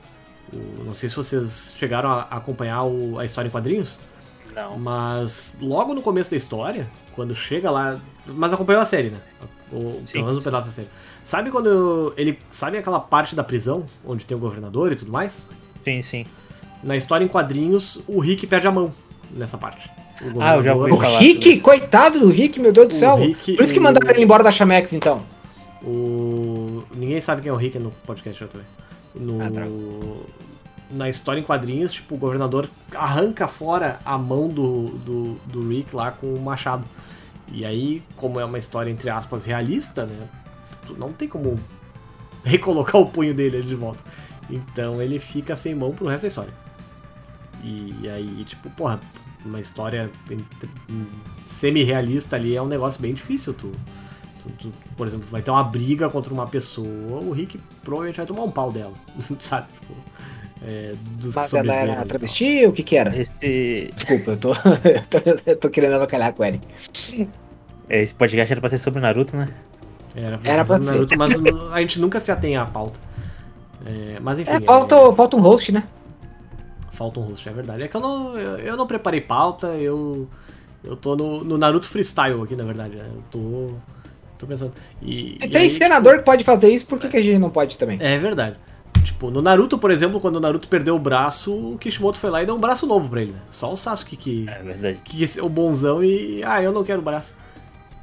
[0.53, 3.99] O- não sei se vocês chegaram a a acompanhar o- a história em quadrinhos.
[4.55, 4.77] Não.
[4.79, 7.99] Mas logo no começo da história, quando chega lá.
[8.27, 9.17] Mas acompanhou a série, né?
[9.75, 10.13] Ou Sim.
[10.13, 10.87] pelo menos um pedaço da série.
[11.23, 12.39] Sabe quando ele.
[12.49, 15.47] Sabe aquela parte da prisão, onde tem o governador e tudo mais?
[15.83, 16.25] Sim, sim.
[16.83, 18.93] Na história em quadrinhos, o Rick perde a mão
[19.31, 19.89] nessa parte.
[20.21, 22.91] O Ah, eu já governador- O falar Rick, sobre- coitado do Rick, meu Deus do
[22.91, 23.17] O céu.
[23.17, 25.21] Rick, Por isso que o- mandaram ele embora da Chamex, então.
[25.83, 26.83] O...
[26.95, 28.67] Ninguém sabe quem é o Rick no podcast eu também.
[29.13, 29.41] No...
[29.41, 29.71] Ah, droga.
[30.91, 35.95] Na história em quadrinhos, tipo, o governador arranca fora a mão do, do, do Rick
[35.95, 36.85] lá com o machado.
[37.51, 40.27] E aí, como é uma história, entre aspas, realista, né?
[40.97, 41.59] Não tem como
[42.43, 43.99] recolocar o punho dele de volta.
[44.49, 46.53] Então ele fica sem mão pro resto da história.
[47.63, 48.99] E aí, tipo, porra,
[49.43, 50.11] uma história
[50.89, 51.05] hum,
[51.45, 53.53] semi-realista ali é um negócio bem difícil.
[53.53, 53.71] Tu,
[54.43, 58.25] tu- tu, por exemplo, vai ter uma briga contra uma pessoa, o Rick provavelmente vai
[58.25, 58.93] tomar um pau dela,
[59.41, 59.67] sabe?
[59.79, 59.95] Tipo,
[60.61, 62.05] é, dos Mas ela era e tal.
[62.05, 62.65] travesti?
[62.65, 63.15] O que que era?
[63.15, 64.49] Esse, Desculpa, eu tô,
[64.83, 66.65] eu tô, eu tô querendo avacalhar com o Eric.
[67.89, 69.49] esse podcast era pra ser sobre Naruto, né?
[70.15, 71.33] Era Era pra ser Naruto, mas
[71.71, 72.99] a gente nunca se atém à pauta.
[73.85, 74.51] É, mas enfim.
[74.51, 75.83] É, falta, falta um host, né?
[76.91, 77.83] Falta um host, é verdade.
[77.83, 80.27] É que eu não, eu, eu não preparei pauta, eu.
[80.83, 82.95] Eu tô no, no Naruto Freestyle aqui, na verdade.
[82.95, 83.05] né?
[83.13, 83.73] Eu tô.
[84.37, 84.73] Tô pensando.
[85.01, 87.49] E, e tem aí, senador que pode fazer isso, por que, que a gente não
[87.49, 87.97] pode também?
[88.01, 88.57] É verdade.
[89.03, 92.41] Tipo, no Naruto, por exemplo, quando o Naruto perdeu o braço, o Kishimoto foi lá
[92.43, 93.39] e deu um braço novo pra ele, né?
[93.51, 94.99] Só o Sasuke que, É verdade.
[95.03, 96.41] que ser o bonzão e.
[96.43, 97.35] Ah, eu não quero o braço.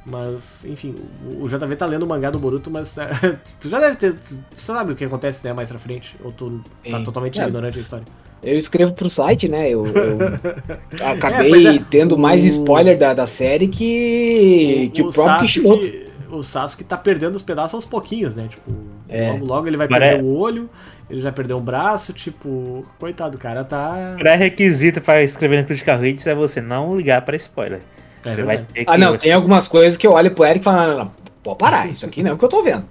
[0.05, 2.95] Mas, enfim, o, o JV tá lendo o mangá do Boruto, mas
[3.61, 4.13] tu já deve ter.
[4.15, 6.15] Tu sabe o que acontece, né, mais pra frente?
[6.23, 7.03] Ou tu tá Sim.
[7.05, 7.43] totalmente É.
[7.43, 8.05] ignorante da história?
[8.41, 9.69] Eu escrevo pro site, né?
[9.69, 10.17] Eu, eu
[11.07, 11.85] acabei pois é.
[11.89, 16.02] tendo mais O- spoiler da, da série que, que o, próprio Kishimoto.
[16.37, 18.47] O Sasuke tá perdendo os pedaços aos pouquinhos, né?
[18.49, 18.71] Tipo,
[19.09, 19.31] É.
[19.31, 20.69] logo, logo ele vai Pare- perder o olho,
[21.09, 24.15] ele já perdeu um braço, tipo, coitado, o cara tá.
[24.17, 27.81] Pré-requisito pra escrever no Critical Hits é você não ligar pra spoiler.
[28.25, 30.45] É Você vai ter que Ah, não, você- tem algumas coisas que eu olho pro
[30.45, 31.11] Eric e falo, não, não, não,
[31.43, 32.85] pode parar, isso aqui não é o que eu tô vendo.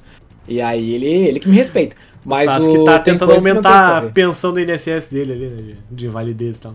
[0.47, 1.97] E aí ele, ele que me respeita.
[2.24, 5.57] Mas o Sasuke o, tá tentando o aumentar a pensão do INSS dele ali, né?
[5.90, 6.74] De, de validez e tal.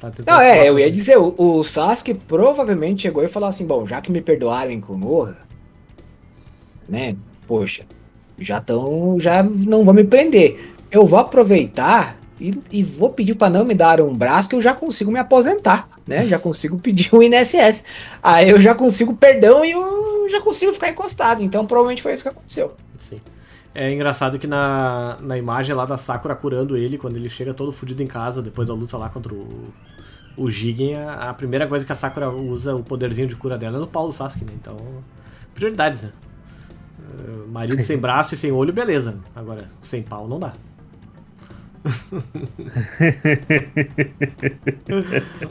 [0.00, 3.66] Tá- tá Não, é, eu ia dizer, o, o Sasuke provavelmente chegou e falou assim,
[3.66, 5.36] bom, já que me perdoaram em Konoha,
[6.88, 7.16] né,
[7.46, 7.84] poxa,
[8.38, 9.18] Já estão.
[9.20, 10.74] Já não vão me prender.
[10.90, 14.62] Eu vou aproveitar e, e vou pedir para não me dar um braço que eu
[14.62, 16.26] já consigo me aposentar, né?
[16.26, 17.84] Já consigo pedir um INSS.
[18.22, 21.42] Aí eu já consigo perdão e eu já consigo ficar encostado.
[21.42, 22.74] Então provavelmente foi isso que aconteceu.
[22.98, 23.20] Sim.
[23.74, 27.72] É engraçado que na, na imagem lá da Sakura curando ele, quando ele chega todo
[27.72, 29.72] fudido em casa, depois da luta lá contra o,
[30.36, 33.76] o Jigen, a, a primeira coisa que a Sakura usa o poderzinho de cura dela
[33.78, 34.52] é no pau do Sasuke, né?
[34.54, 34.76] Então,
[35.54, 36.12] prioridades, né?
[37.16, 39.16] Uh, marido sem braço e sem olho, beleza.
[39.36, 40.52] Agora, sem pau não dá.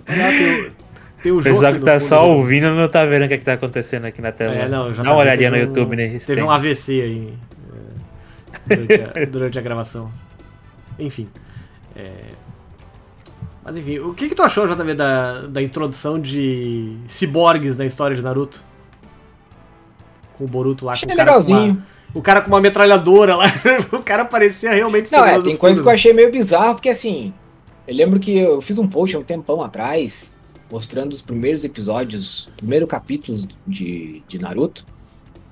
[0.07, 0.71] Ah, tem, o-
[1.23, 3.37] tem o O pessoal que tá só do- ouvindo não tá vendo o que, é
[3.37, 4.53] que tá acontecendo aqui na tela.
[4.53, 6.07] É, não, já Dá uma tá- olhadinha no um- YouTube, né?
[6.07, 6.47] Isso Teve tem.
[6.47, 7.33] um AVC aí
[8.69, 10.11] é, durante, a, durante a gravação.
[10.99, 11.27] Enfim.
[11.95, 12.11] é,
[13.63, 18.15] Mas enfim, o que, que tu achou, JV, da, da introdução de ciborgues na história
[18.15, 18.61] de Naruto?
[20.43, 21.71] Com o Boruto lá, Achei com o cara, legalzinho.
[21.73, 23.45] uma, o cara com uma metralhadora lá.
[23.93, 27.33] o cara parecia realmente Não, é, tem coisa que eu achei meio bizarro, porque assim,
[27.87, 30.33] eu lembro que eu fiz um post há um tempão atrás,
[30.69, 34.85] mostrando os primeiros episódios, primeiro capítulos de, de Naruto,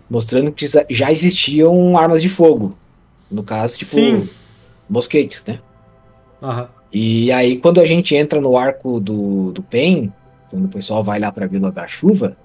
[0.10, 2.76] mostrando que já- existiam armas de fogo.
[3.32, 4.28] No caso, tipo, Sim.
[4.90, 5.60] mosquetes, né?
[6.44, 6.68] Aham.
[6.92, 10.12] E aí, quando a gente entra no arco do, do Pen,
[10.50, 12.36] quando o pessoal vai lá pra Vila da Chuva,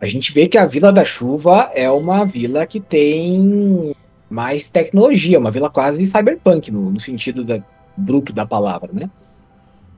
[0.00, 3.94] a gente vê que a Vila da Chuva é uma vila que tem
[4.30, 7.62] mais tecnologia, uma vila quase cyberpunk, no, no sentido da,
[7.96, 9.10] bruto da palavra, né?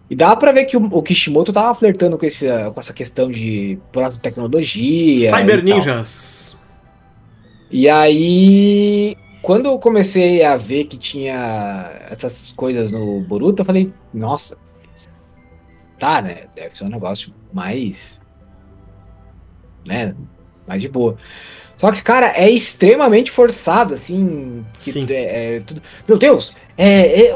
[0.09, 3.31] E dá pra ver que o, o Kishimoto tava flertando com, esse, com essa questão
[3.31, 5.31] de proto-tecnologia.
[5.31, 5.63] Cyber e.
[5.63, 6.57] Ninjas.
[7.71, 13.93] E aí, quando eu comecei a ver que tinha essas coisas no Boruto, eu falei,
[14.13, 14.59] nossa,
[15.97, 16.47] tá, né?
[16.57, 18.20] Deve ser um negócio mais.
[19.87, 20.15] Né?
[20.67, 21.17] Mais de boa.
[21.77, 24.65] Só que, cara, é extremamente forçado, assim.
[24.79, 25.07] que Sim.
[25.09, 26.55] é- é tudo- Meu Deus!
[26.77, 27.35] é- é-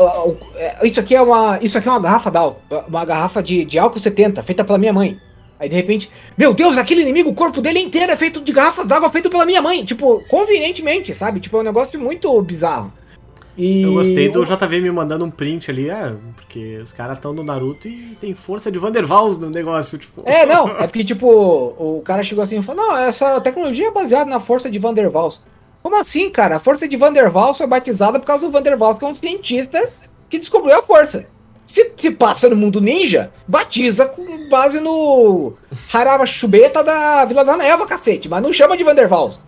[0.56, 2.84] é- isso, aqui é uma, isso aqui é uma garrafa d'álcool.
[2.86, 5.18] Uma garrafa de, de álcool 70, feita pela minha mãe.
[5.58, 8.86] Aí de repente, meu Deus, aquele inimigo, o corpo dele inteiro é feito de garrafas
[8.86, 9.82] d'água feito pela minha mãe.
[9.84, 11.40] Tipo, convenientemente, sabe?
[11.40, 12.92] Tipo, é um negócio muito bizarro.
[13.56, 13.82] E...
[13.82, 17.44] Eu gostei do JV me mandando um print ali, é, porque os caras estão no
[17.44, 20.22] Naruto e tem força de Vandervals no negócio, tipo.
[20.24, 23.92] É, não, é porque, tipo, o cara chegou assim e falou: não, essa tecnologia é
[23.92, 25.40] baseada na força de Van der Waals.
[25.82, 26.56] Como assim, cara?
[26.56, 29.04] A força de Van der Waals foi batizada por causa do Van der Waals, que
[29.04, 29.90] é um cientista
[30.28, 31.26] que descobriu a força.
[31.66, 35.54] Se, se passa no mundo ninja, batiza com base no
[35.92, 39.40] Haraba Chubeta da Vila da Neva, cacete, mas não chama de Van der Waals.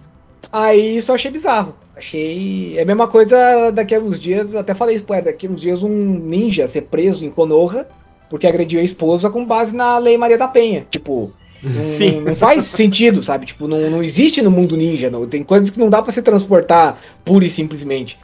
[0.53, 1.75] Aí isso eu achei bizarro.
[1.97, 2.77] Achei.
[2.79, 5.61] É a mesma coisa daqui a uns dias, até falei isso, pô, daqui a uns
[5.61, 7.89] dias um ninja ser preso em Konoha
[8.29, 10.87] porque agrediu a esposa com base na Lei Maria da Penha.
[10.91, 11.33] Tipo,
[11.63, 12.21] não, Sim.
[12.21, 13.47] não faz sentido, sabe?
[13.47, 15.09] Tipo, não, não existe no mundo ninja.
[15.09, 18.19] Não, tem coisas que não dá pra se transportar pura e simplesmente.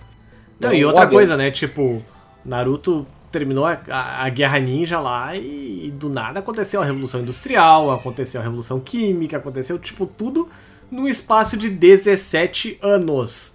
[0.60, 1.50] Não, e Então, outra óbvio, coisa, né?
[1.52, 2.02] Tipo,
[2.44, 7.90] Naruto terminou a, a- a Guerra Ninja lá e, do nada aconteceu a Revolução Industrial,
[7.90, 10.48] aconteceu a Revolução Química, aconteceu, tipo, tudo
[10.90, 13.51] num espaço de 17 anos.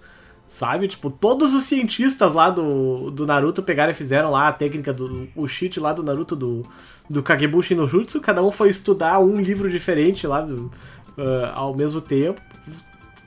[0.58, 0.88] Sabe?
[0.88, 5.28] Tipo, todos os cientistas lá do, do Naruto pegaram e fizeram lá a técnica do
[5.36, 6.64] o cheat lá do Naruto do,
[7.08, 10.68] do Kagebushi no Jutsu, cada um foi estudar um livro diferente lá do,
[11.16, 12.40] ah, ao mesmo tempo.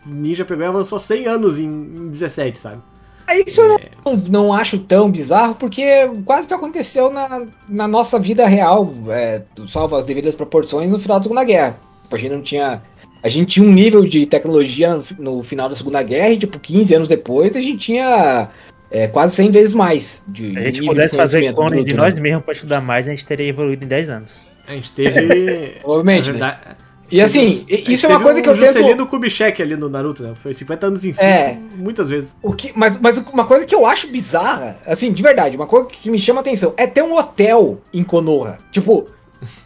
[0.05, 2.82] Ninja pegou e avançou 100 anos em, em 17, sabe?
[3.25, 8.19] Aí Isso eu não, não acho tão bizarro, porque quase que aconteceu na, na nossa
[8.19, 11.79] vida real, é, salvo as devidas proporções, no final da Segunda Guerra.
[12.11, 12.82] A gente não tinha.
[13.24, 16.38] A gente tinha um nível de tecnologia no, fi- no final da Segunda Guerra e,
[16.39, 18.49] tipo, 15 anos depois, a gente tinha
[18.89, 20.22] é, quase 100 vezes mais.
[20.28, 21.97] De, Se a gente de pudesse fazer clone de né?
[22.01, 24.47] nós mesmos pra estudar mais, a gente teria evoluído em 10 anos.
[24.67, 25.22] A gente teve.
[25.86, 26.22] Na né?
[26.22, 26.57] verdade,
[27.11, 29.05] E assim, isso é uma coisa que eu um Juscelino tento.
[29.07, 30.32] Kubitschek ali no Naruto, né?
[30.34, 31.57] Foi 50 anos em cima, É.
[31.76, 32.36] muitas vezes.
[32.41, 35.88] O que, mas, mas uma coisa que eu acho bizarra, assim, de verdade, uma coisa
[35.89, 38.57] que me chama a atenção, é ter um hotel em Konoha.
[38.72, 39.07] Tipo,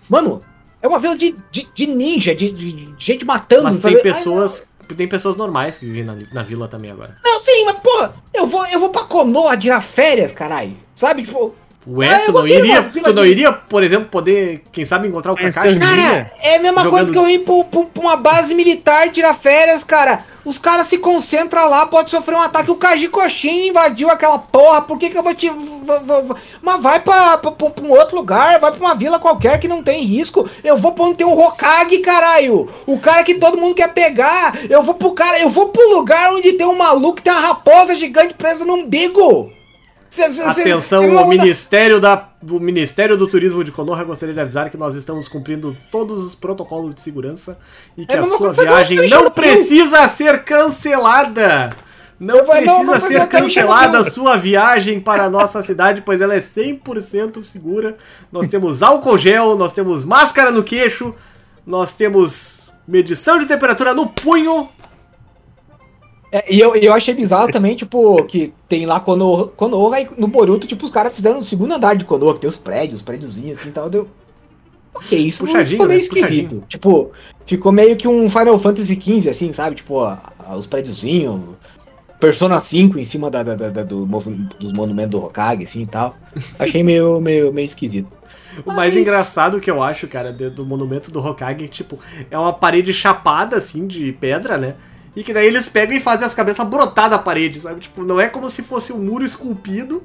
[0.09, 0.41] mano,
[0.85, 3.63] é uma vila de, de, de ninja, de, de- gente matando.
[3.63, 4.03] Mas tem sabe?
[4.03, 4.67] pessoas.
[4.95, 7.17] Tem pessoas normais que vivem na, na vila também agora.
[7.25, 10.77] Ai, não, sim, mas porra, eu vou, eu vou pra Konoha tirar férias, caralho.
[10.95, 11.55] Sabe, tipo,
[11.87, 12.83] Ué, Ah, eu tu não iria.
[12.83, 15.77] Tu não iria, por exemplo, poder, quem sabe, encontrar o Kakashi?
[15.79, 19.09] Cara, é a mesma Jogando- coisa que eu ir pro- pro- pra uma base militar
[19.11, 20.25] tirar férias, cara.
[20.43, 22.69] Os caras se concentram lá, pode sofrer um ataque.
[22.69, 24.81] O Kaji Koshin invadiu aquela porra.
[24.81, 25.51] Por que, que eu vou te.
[26.61, 29.67] Mas vai pra, pra, pra- pra um outro lugar, vai pra uma vila qualquer que
[29.67, 30.47] não tem risco.
[30.63, 32.69] Eu vou pra onde tem um Hokage, caralho.
[32.85, 34.55] O cara que todo mundo quer pegar.
[34.69, 35.39] Eu vou pro cara.
[35.39, 38.73] Eu vou pro lugar onde tem um maluco que tem uma raposa gigante presa no
[38.75, 39.51] umbigo.
[40.09, 44.39] Cê- cê- cê- Atenção, o Ministério, da, o Ministério do Turismo de Konoha gostaria de
[44.39, 47.57] avisar que nós estamos cumprindo todos os protocolos de segurança
[47.97, 51.75] e que É, a sua viagem não precisa ser cancelada.
[52.17, 56.33] Não Eu precisa não, ser cancelada a sua viagem para a nossa cidade, pois ela
[56.33, 57.97] é 100% segura.
[58.31, 61.13] Nós temos álcool gel, nós temos máscara no queixo,
[61.67, 64.69] nós temos medição de temperatura no punho.
[66.31, 70.27] É, e eu, eu achei bizarro também, tipo, que tem lá Konoha, Konoha e no
[70.27, 73.01] Boruto, tipo, os caras fizeram o segundo andar de Konoha, que tem os prédios, os
[73.03, 73.89] prédiozinhos assim e tal.
[73.89, 74.07] Deu.
[74.93, 76.03] Ok, isso Puxadinho, ficou meio né?
[76.03, 76.43] esquisito.
[76.47, 76.63] Puxadinho.
[76.67, 77.11] Tipo,
[77.45, 79.75] ficou meio que um Final Fantasy XV, assim, sabe?
[79.75, 80.17] Tipo, ó,
[80.57, 81.41] os prédiozinhos,
[82.19, 84.05] Persona 5 em cima da, da- da- do,
[84.57, 86.15] dos monumentos do Hokage, assim e tal.
[86.57, 88.09] Achei meio, meio, meio esquisito.
[88.65, 91.99] O mais Mas- engraçado que eu acho, cara, do monumento do Hokage, tipo,
[92.31, 94.75] é uma parede chapada, assim, de pedra, né?
[95.15, 97.79] E que daí eles pegam e fazem as cabeças brotar da parede, sabe?
[97.79, 100.03] Tipo, não é como se fosse um muro esculpido,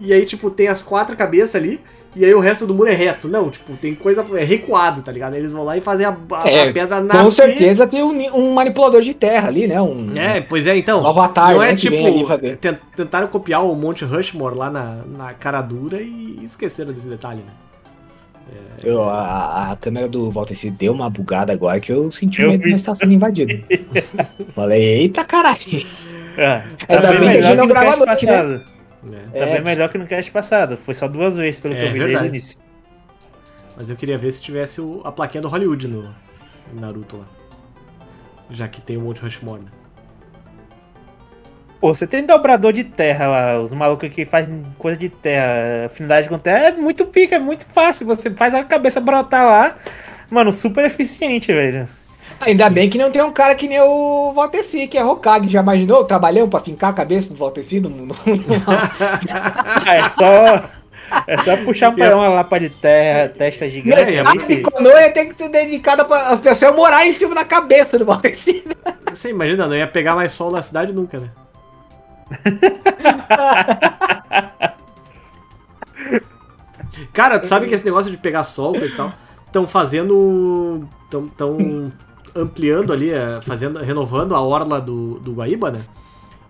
[0.00, 1.80] e aí, tipo, tem as quatro cabeças ali,
[2.14, 3.26] e aí o resto do muro é reto.
[3.28, 5.32] Não, tipo, tem coisa é recuado, tá ligado?
[5.32, 7.24] Aí Eles vão lá e fazem a, a- É, a pedra nascer.
[7.24, 9.80] Com certeza tem um, um manipulador de terra ali, né?
[9.80, 11.00] Um, É, pois é, então.
[11.00, 11.76] um avatar, não é né?
[11.76, 11.96] Tipo.
[12.94, 17.52] Tentaram copiar o Monte Rushmore lá na, na cara dura e esqueceram desse detalhe, né?
[18.82, 22.50] Eu, a, a câmera do Walter C deu uma bugada agora que eu senti Eu
[22.50, 23.64] medo de estar sendo invadido.
[24.54, 25.86] Falei, eita caralho.
[26.36, 28.32] Ah, Ainda tá bem bem que a gente melhor não no grava noite, né?
[28.32, 29.38] É.
[29.38, 30.76] Tá É, bem melhor que no cast passado.
[30.76, 32.58] Foi só duas vezes, pelo É, que eu vi desde o início.
[33.76, 36.02] Mas eu queria ver se tivesse o- a plaquinha do Hollywood no,
[36.72, 37.24] no Naruto lá.
[38.50, 39.70] Já que tem o Monte Rushmore, né?
[41.82, 46.28] Pô, você tem dobrador de terra lá, os malucos que fazem coisa de terra, afinidade
[46.28, 48.06] com terra, é muito pica, é muito fácil.
[48.06, 49.76] Você faz a cabeça brotar lá,
[50.30, 51.88] mano, super eficiente, velho.
[52.40, 55.48] Ainda bem que não tem um cara que nem o Walter C, que é Hokage.
[55.48, 56.04] Já imaginou?
[56.04, 58.14] Trabalhando pra fincar a cabeça do Walter C no,
[59.84, 60.70] Ah, é só.
[61.26, 64.14] É só puxar um uma lapa de terra, testa gigante.
[64.14, 64.62] É, filho.
[64.62, 68.36] Konoha tem que ser dedicada para as pessoas morar em cima da cabeça do Walter
[68.36, 68.62] C.
[69.10, 71.28] Você imagina, não ia pegar mais sol na cidade nunca, né?
[77.12, 79.12] Cara, tu sabe que esse negócio de pegar sol e tal,
[79.46, 80.86] estão fazendo.
[81.04, 81.92] estão tão
[82.34, 85.82] ampliando ali, eh, fazendo, renovando a orla do, do Guaíba, né?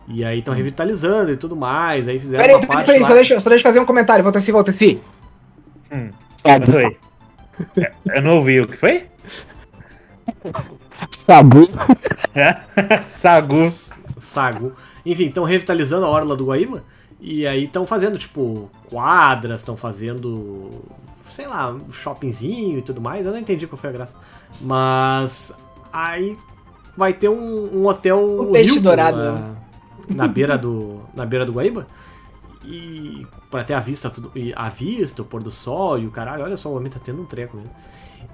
[0.06, 2.08] E aí estão revitalizando e tudo mais.
[2.08, 4.24] Aí fizeram Peraí, uma peraí, parte peraí, só deixa, só deixa eu fazer um comentário.
[4.24, 5.00] Walter C, Walter C.
[5.92, 6.10] Hum.
[6.36, 6.76] Sabu.
[6.76, 6.96] Oi.
[7.76, 9.06] É, Eu não ouvi o que foi?
[11.10, 11.62] Sabu.
[13.18, 13.70] Sagu.
[14.20, 14.72] Sago.
[15.04, 16.84] Enfim, estão revitalizando a orla do Guaíba.
[17.20, 20.70] E aí estão fazendo, tipo, quadras, estão fazendo,
[21.30, 23.24] sei lá, um shoppingzinho e tudo mais.
[23.26, 24.16] Eu não entendi qual foi a graça.
[24.60, 25.56] Mas
[25.92, 26.36] aí
[26.96, 29.56] vai ter um, um hotel O peixe Hilton dourado, na, né?
[30.14, 31.86] na beira do na beira do Guaíba.
[32.64, 36.10] E pra ter a vista tudo, e a vista, o pôr do sol e o
[36.10, 37.72] caralho, olha só, o homem tá tendo um treco mesmo.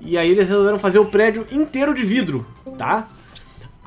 [0.01, 2.47] E aí eles resolveram fazer o prédio inteiro de vidro,
[2.77, 3.09] tá?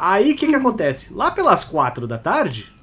[0.04, 1.14] Aí o que que acontece?
[1.14, 2.74] Lá pelas quatro da tarde,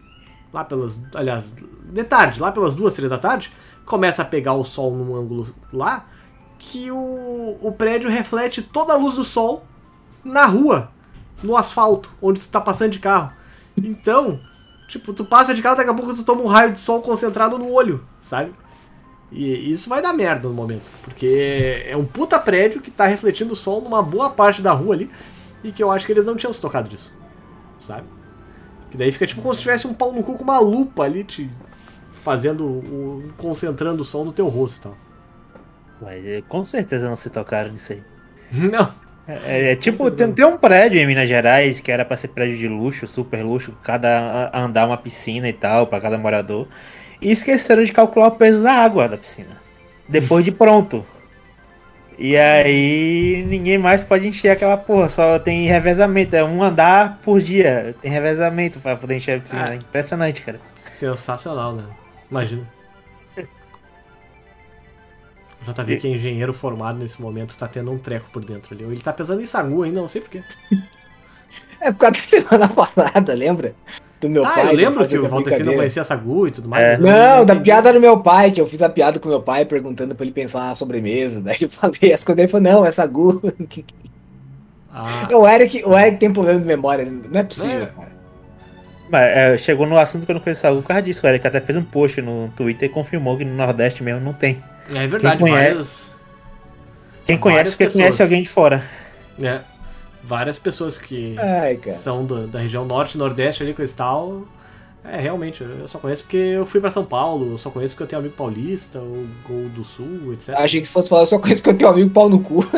[0.53, 1.53] lá pelas, aliás,
[1.93, 3.53] de tarde, lá pelas duas, três da tarde,
[3.85, 6.07] começa a pegar o sol num ângulo lá
[6.61, 9.64] que o, o prédio reflete toda a luz do sol
[10.23, 10.93] na rua,
[11.43, 13.33] no asfalto, onde tu tá passando de carro.
[13.77, 14.39] Então,
[14.87, 17.59] tipo, tu passa de carro, daqui a pouco tu toma um raio de sol concentrado
[17.59, 18.55] no olho, sabe?
[19.33, 23.55] E isso vai dar merda no momento, porque é um puta prédio que tá refletindo
[23.55, 25.11] o sol numa boa parte da rua ali,
[25.62, 27.16] e que eu acho que eles não tinham se tocado disso,
[27.80, 28.09] sabe?
[28.90, 31.24] Que daí fica tipo como se tivesse um pau no cu com uma lupa ali
[31.24, 31.59] te
[32.12, 34.98] fazendo, o, concentrando o sol no teu rosto e tal.
[36.00, 38.06] Mas eh, com certeza não se tocaram nisso aí.
[38.50, 38.94] Não,
[39.26, 40.16] É, é tipo, certeza.
[40.16, 43.42] tem, tem um prédio em Minas Gerais que era pra ser prédio de luxo, super
[43.44, 46.68] luxo, cada andar uma piscina e tal, pra cada morador.
[47.20, 49.62] E esqueceram de calcular o peso da água da piscina.
[50.09, 51.06] Depois de pronto.
[52.19, 57.41] E aí ninguém mais pode encher aquela porra, só tem revezamento, é um andar por
[57.41, 59.69] dia, tem revezamento pra poder encher a piscina.
[59.69, 59.75] Ah.
[59.77, 60.61] Impressionante, cara.
[60.75, 61.85] sensacional, né?
[62.29, 62.69] Imagina.
[65.66, 68.85] O JV, que é engenheiro formado nesse momento, tá tendo um treco por dentro ali.
[68.85, 70.43] Ele tá pensando em Sagu ainda, não sei porquê.
[71.81, 73.73] É por causa da semana passada, lembra?
[74.21, 74.69] Do meu Ah, pai.
[74.71, 76.83] eu lembro que o a Valteci não conhecia Sagu e tudo mais.
[76.85, 76.99] É.
[76.99, 77.61] mas Não, da entendi.
[77.64, 80.33] piada do meu pai, que eu fiz a piada com meu pai perguntando pra ele
[80.33, 81.41] pensar na sobremesa.
[81.43, 83.41] Daí eu falei, as coisas ele falou, não, essa Gu.
[84.93, 87.87] Ah, o Eric, o Eric tem problema de memória, não é possível, É.
[87.87, 88.09] cara.
[89.11, 91.25] Mas é, chegou no assunto que eu não conheço algo por causa disso.
[91.25, 94.33] O Eric até fez um post no Twitter e confirmou que no Nordeste mesmo não
[94.35, 94.62] tem.
[94.95, 96.16] é verdade, Quem conhece- vários.
[97.25, 98.03] Quem conhece, porque pessoas.
[98.05, 98.83] conhece alguém de fora.
[99.41, 99.61] É,
[100.29, 104.43] várias pessoas que Ai, são do- da região norte e nordeste ali com esse tal.
[105.05, 108.03] É, realmente, eu só conheço porque eu fui pra São Paulo, eu só conheço porque
[108.03, 110.55] eu tenho amigo paulista, ou Gol do Sul, etc.
[110.57, 112.41] Achei que se fosse falar, eu só conheço que eu tenho um amigo pau no
[112.41, 112.62] cu.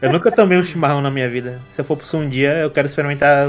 [0.00, 1.60] Eu nunca tomei um chimarrão na minha vida.
[1.72, 3.48] Se eu for pro sul um dia, eu quero experimentar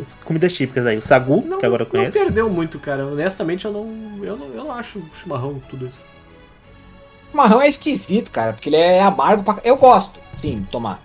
[0.00, 0.96] as comidas típicas aí.
[0.96, 2.18] O sagu, Não, que agora eu não conheço.
[2.18, 3.04] perdeu muito, cara.
[3.06, 3.86] Honestamente, eu não,
[4.24, 6.00] eu não, eu não acho chimarrão tudo isso.
[7.32, 9.58] O marrão é esquisito, cara, porque ele é amargo pra...
[9.62, 10.98] Eu gosto, sim, de tomar.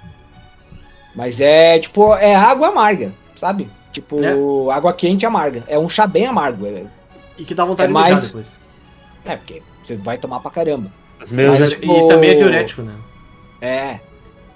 [1.17, 3.67] Mas é, tipo, é água amarga, sabe?
[3.91, 4.33] Tipo, É.
[4.73, 5.63] água quente amarga.
[5.67, 6.67] É um chá bem amargo.
[6.67, 6.83] É,
[7.39, 8.55] E que dá vontade É de mais- depois.
[9.25, 10.91] é, porque você vai tomar pra caramba.
[11.19, 12.93] Mas- E tipo- também é diurético, né?
[13.59, 13.99] É.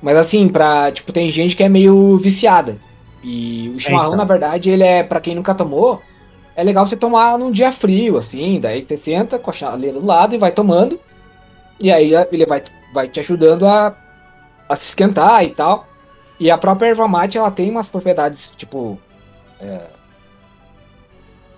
[0.02, 0.92] Mas assim, pra.
[0.92, 2.78] Tipo, tem gente que é meio viciada.
[3.24, 4.18] E o chimarrão, então.
[4.18, 6.02] na verdade, ele é, pra quem nunca tomou,
[6.56, 8.60] é legal você tomar num dia frio, assim.
[8.60, 11.00] Daí você senta com a chaleira do lado e vai tomando.
[11.80, 12.62] E aí ele vai,
[12.94, 13.96] vai te ajudando a,
[14.70, 15.88] a se esquentar e tal.
[16.42, 18.98] E a própria erva mate, ela tem umas propriedades, tipo.
[19.62, 19.82] é,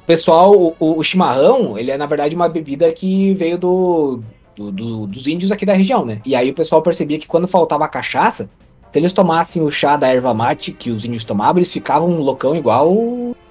[0.05, 4.19] pessoal, o, o- chimarrão, ele é na verdade uma bebida que veio do,
[4.55, 6.21] do- do- dos índios aqui da região, né?
[6.25, 8.49] E aí o pessoal percebia que quando faltava cachaça,
[8.91, 12.53] se eles tomassem o chá da erva mate que os índios tomavam, eles ficavam loucão
[12.55, 12.93] igual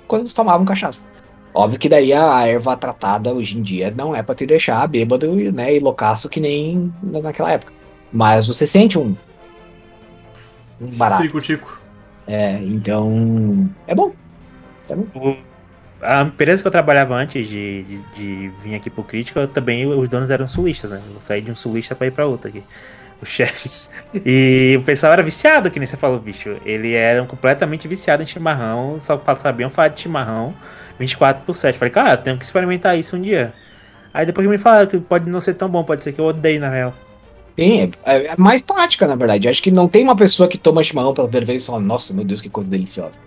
[0.07, 1.07] quando eles tomavam cachaça.
[1.55, 5.35] Óbvio que daí a erva tratada hoje em dia não é pra te deixar bêbado
[5.53, 7.73] né, e loucaço que nem na- naquela época.
[8.13, 9.17] Mas você sente um
[10.89, 11.23] barato.
[11.23, 11.81] Circo-tico.
[12.27, 13.69] É, então.
[13.87, 14.13] É bom.
[15.15, 15.37] O-
[16.01, 19.87] A empresa que eu trabalhava antes de, de, de vir aqui pro Crítico, eu também
[19.87, 21.01] os donos eram sulistas, né?
[21.15, 22.65] Eu saí de um sulista pra ir pra outro aqui.
[23.21, 23.91] Os chefes.
[24.15, 26.57] E o pessoal era viciado, que nem você falou, bicho.
[26.65, 30.55] Eles eram completamente viciados em chimarrão, só sabiam falar de chimarrão
[30.99, 31.79] 24 por 7.
[31.79, 33.55] Falei, cara, eu tenho que experimentar isso um dia.
[34.13, 36.27] Aí depois que me falaram que pode não ser tão bom, pode ser que eu
[36.27, 36.95] odeie, na real.
[37.59, 39.49] Sim, é, é mais prática, na verdade.
[39.49, 42.15] Acho que não tem uma pessoa que toma chimarrão pela primeira vez e fala, nossa,
[42.15, 43.21] meu Deus, que coisa deliciosa.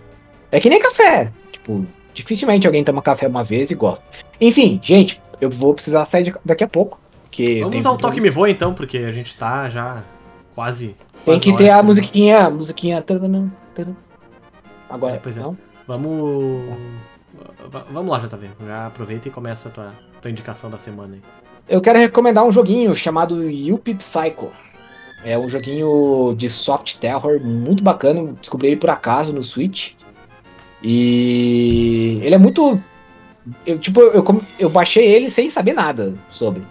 [0.50, 1.32] É que nem café.
[1.52, 4.04] Tipo, dificilmente alguém toma café uma vez e gosta.
[4.40, 6.98] Enfim, gente, eu vou precisar sair daqui a pouco.
[7.24, 10.02] Porque Vamos tem usar o toque me voa então, porque a gente tá já
[10.54, 10.96] quase.
[11.24, 13.04] Tem que ter a musiquinha, a musiquinha.
[14.88, 15.40] Agora, É, pois é.
[15.40, 15.56] não?
[15.86, 16.74] Vamos.
[17.70, 18.48] va- Vamos lá, JV.
[18.66, 21.22] Já aproveita e começa a tua, tua indicação da semana aí.
[21.68, 24.52] Eu quero recomendar um joguinho chamado Yuppie Psycho.
[25.24, 28.34] É um joguinho de soft terror muito bacana.
[28.40, 29.92] Descobri ele por acaso no Switch.
[30.82, 32.80] E ele é muito.
[33.66, 34.24] Eu, tipo, eu,
[34.58, 36.62] eu baixei ele sem saber nada sobre.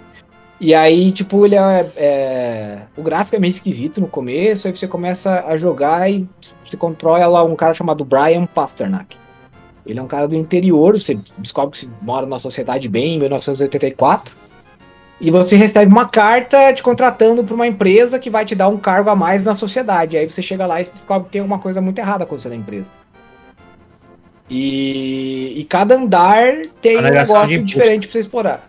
[0.60, 4.88] E aí, tipo, ele é, é- O gráfico é meio esquisito no começo, aí você
[4.88, 6.28] começa a jogar e
[6.64, 9.18] você controla um cara chamado Brian Pasternak.
[9.86, 14.45] Ele é um cara do interior, você descobre que mora numa sociedade bem em 1984.
[15.20, 18.78] E você recebe uma carta te contratando para uma empresa que vai te dar um
[18.78, 20.18] cargo a mais na sociedade.
[20.18, 22.92] Aí você chega lá e descobre que tem alguma coisa muito errada acontecendo na empresa.
[24.50, 28.68] E, e cada andar tem um de negócio diferente para você explorar.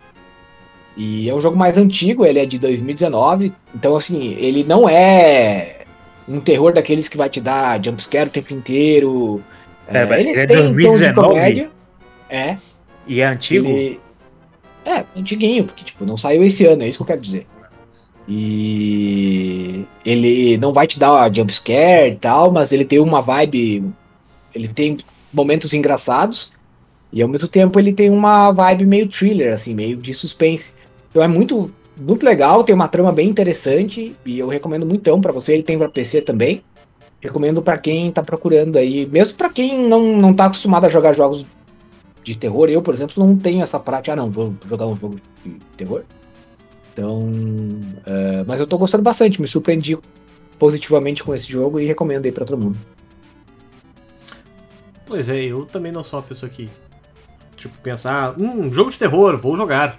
[0.96, 3.52] E é um jogo mais antigo, ele é de 2019.
[3.74, 5.84] Então, assim, ele não é
[6.26, 9.44] um terror daqueles que vai te dar jumpscare o tempo inteiro.
[9.86, 11.28] É, É, ele ele é tem tons de 2019?
[11.28, 11.70] comédia.
[12.30, 12.56] É,
[13.06, 13.68] E é antigo?
[13.68, 14.00] ele...
[14.86, 17.44] É, antiguinho, porque tipo, não saiu esse ano, é isso que eu quero dizer.
[18.28, 23.84] E ele não vai te dar jumpscare e tal, mas ele tem uma vibe.
[24.54, 24.98] Ele tem
[25.32, 26.52] momentos engraçados.
[27.12, 30.72] E ao mesmo tempo ele tem uma vibe meio thriller, assim, meio de suspense.
[31.10, 34.14] Então é muito, muito legal, tem uma trama bem interessante.
[34.24, 35.52] E eu recomendo muito pra você.
[35.52, 36.62] Ele tem pra PC também.
[37.20, 39.06] Recomendo pra quem tá procurando aí.
[39.06, 41.44] Mesmo pra quem não, não tá acostumado a jogar jogos
[42.26, 42.68] de terror.
[42.68, 44.12] Eu, por exemplo, não tenho essa prática.
[44.12, 46.02] Ah, não, vou jogar um jogo de terror.
[46.92, 47.30] Então.
[48.04, 49.96] é, mas eu tô gostando bastante, me surpreendi
[50.58, 52.78] positivamente com esse jogo e recomendo aí pra todo mundo.
[55.06, 56.68] Pois é, eu também não sou uma pessoa que.
[57.54, 59.98] Tipo, pensa, ah, hum, jogo de terror, vou jogar.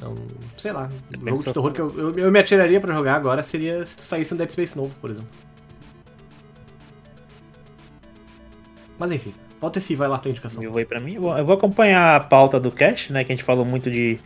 [0.00, 0.14] Não,
[0.56, 0.88] sei lá.
[1.10, 4.00] Depende jogo de terror que eu, eu, eu me atiraria pra jogar agora seria se
[4.00, 5.28] saísse um Dead Space novo, por exemplo.
[8.98, 10.62] Mas enfim, volta esse vai lá tua indicação.
[10.62, 11.14] Eu vou pra mim.
[11.14, 13.24] Eu vou- acompanhar a pauta do cast, né?
[13.24, 14.18] Que a gente falou muito de.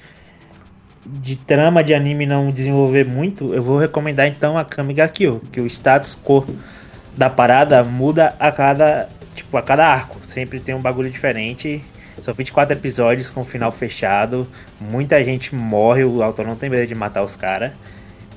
[1.05, 3.53] De trama de anime não desenvolver muito.
[3.53, 6.47] Eu vou recomendar então a Kamiga Kill, que o status quo
[7.17, 9.09] da parada muda a cada.
[9.35, 10.25] Tipo, a cada arco.
[10.25, 11.83] Sempre tem um bagulho diferente.
[12.21, 14.47] São 24 episódios com final fechado.
[14.81, 17.73] Muita gente morre, o autor não tem medo de matar os caras.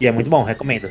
[0.02, 0.90] E é muito bom, recomendo.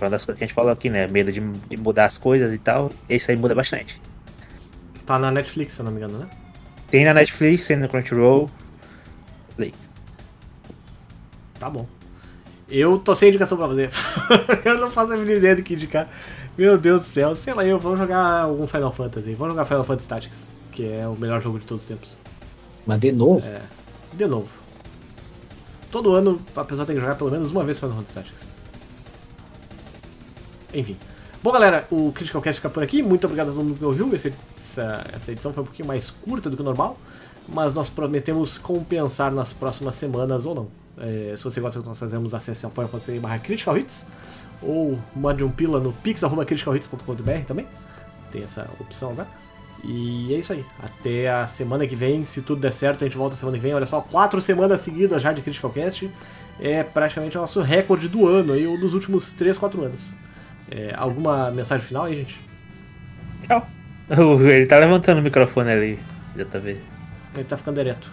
[0.00, 1.06] Uma das coisas que a gente falou aqui, né?
[1.06, 2.90] Medo de, de mudar as coisas e tal.
[3.08, 4.00] Esse aí muda bastante.
[5.06, 6.28] Tá na Netflix, se eu não me engano, né?
[6.90, 8.50] Tem na Netflix, tem no Crunchyroll.
[9.56, 9.72] Play.
[11.58, 11.86] Tá bom.
[12.68, 13.90] Eu tô sem indicação pra fazer.
[14.64, 16.08] eu não faço a mínima ideia do que indicar.
[16.58, 17.36] Meu Deus do céu.
[17.36, 19.34] Sei lá, eu vou jogar algum Final Fantasy.
[19.34, 22.16] Vou jogar Final Fantasy Tactics, que é o melhor jogo de todos os tempos.
[22.84, 23.60] Mas de novo, É.
[24.12, 24.48] De novo.
[25.90, 28.48] Todo ano a pessoa tem que jogar pelo menos uma vez Final Fantasy Tactics.
[30.74, 30.96] Enfim.
[31.42, 33.02] Bom, galera, o Critical Cast fica por aqui.
[33.02, 34.12] Muito obrigado a todo mundo que ouviu.
[34.14, 36.98] Esse- Essa, essa edição foi um pouquinho mais curta do que o normal,
[37.48, 40.68] mas nós prometemos compensar nas próximas semanas ou não.
[40.98, 44.06] É, se você gosta do que nós fazemos, acesse apoia.se barra Critical Hits
[44.62, 47.66] ou mande um pila no pix.criticalhits.com.br também.
[48.32, 49.28] Tem essa opção agora.
[49.84, 50.64] E é isso aí.
[50.82, 52.24] Até a semana que vem.
[52.24, 53.74] Se tudo der certo, a gente volta semana que vem.
[53.74, 56.10] Olha só, quatro semanas seguidas já de Critical Cast.
[56.58, 60.10] É praticamente o nosso recorde do ano aí, ou dos últimos 3, 4 anos.
[60.70, 62.40] É, alguma mensagem final aí, gente?
[63.46, 63.66] Tchau.
[64.40, 65.98] Ele tá levantando o microfone ali,
[66.36, 66.80] JV.
[67.34, 68.10] Ele tá ficando ereto.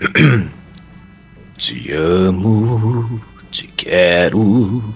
[1.56, 4.94] Te amo, te quero,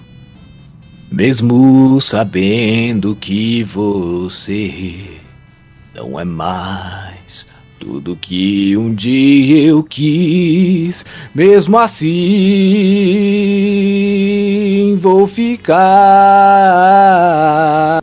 [1.11, 5.19] mesmo sabendo que você
[5.93, 7.47] não é mais
[7.79, 11.05] tudo que um dia eu quis.
[11.35, 12.09] Mesmo assim,
[14.95, 15.27] vou
[16.25, 18.01] ficar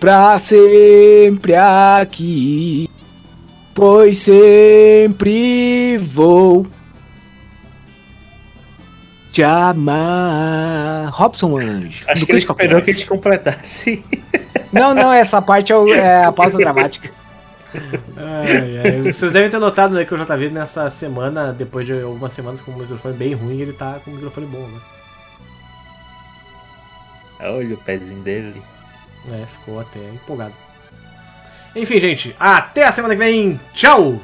[0.00, 2.88] pra sempre aqui,
[3.74, 6.66] pois sempre vou
[9.32, 11.10] te amar.
[11.12, 12.04] Robson Anjo.
[12.08, 14.04] Acho que ele esperou que a gente completasse.
[14.72, 17.10] Não, não, essa parte é, o- é a pausa dramática.
[18.16, 19.12] Ai, ai.
[19.12, 22.70] Vocês devem ter notado né, que o JV nessa semana, depois de algumas semanas com
[22.70, 24.78] o microfone bem ruim, ele tá com o microfone bom, né?
[27.40, 28.62] Olha o pezinho dele.
[29.32, 30.54] É, ficou até empolgado.
[31.74, 33.60] Enfim, gente, até a semana que vem.
[33.74, 34.20] Tchau!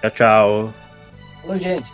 [0.00, 0.74] Tchau, tchau.
[1.44, 1.90] Ô, gente.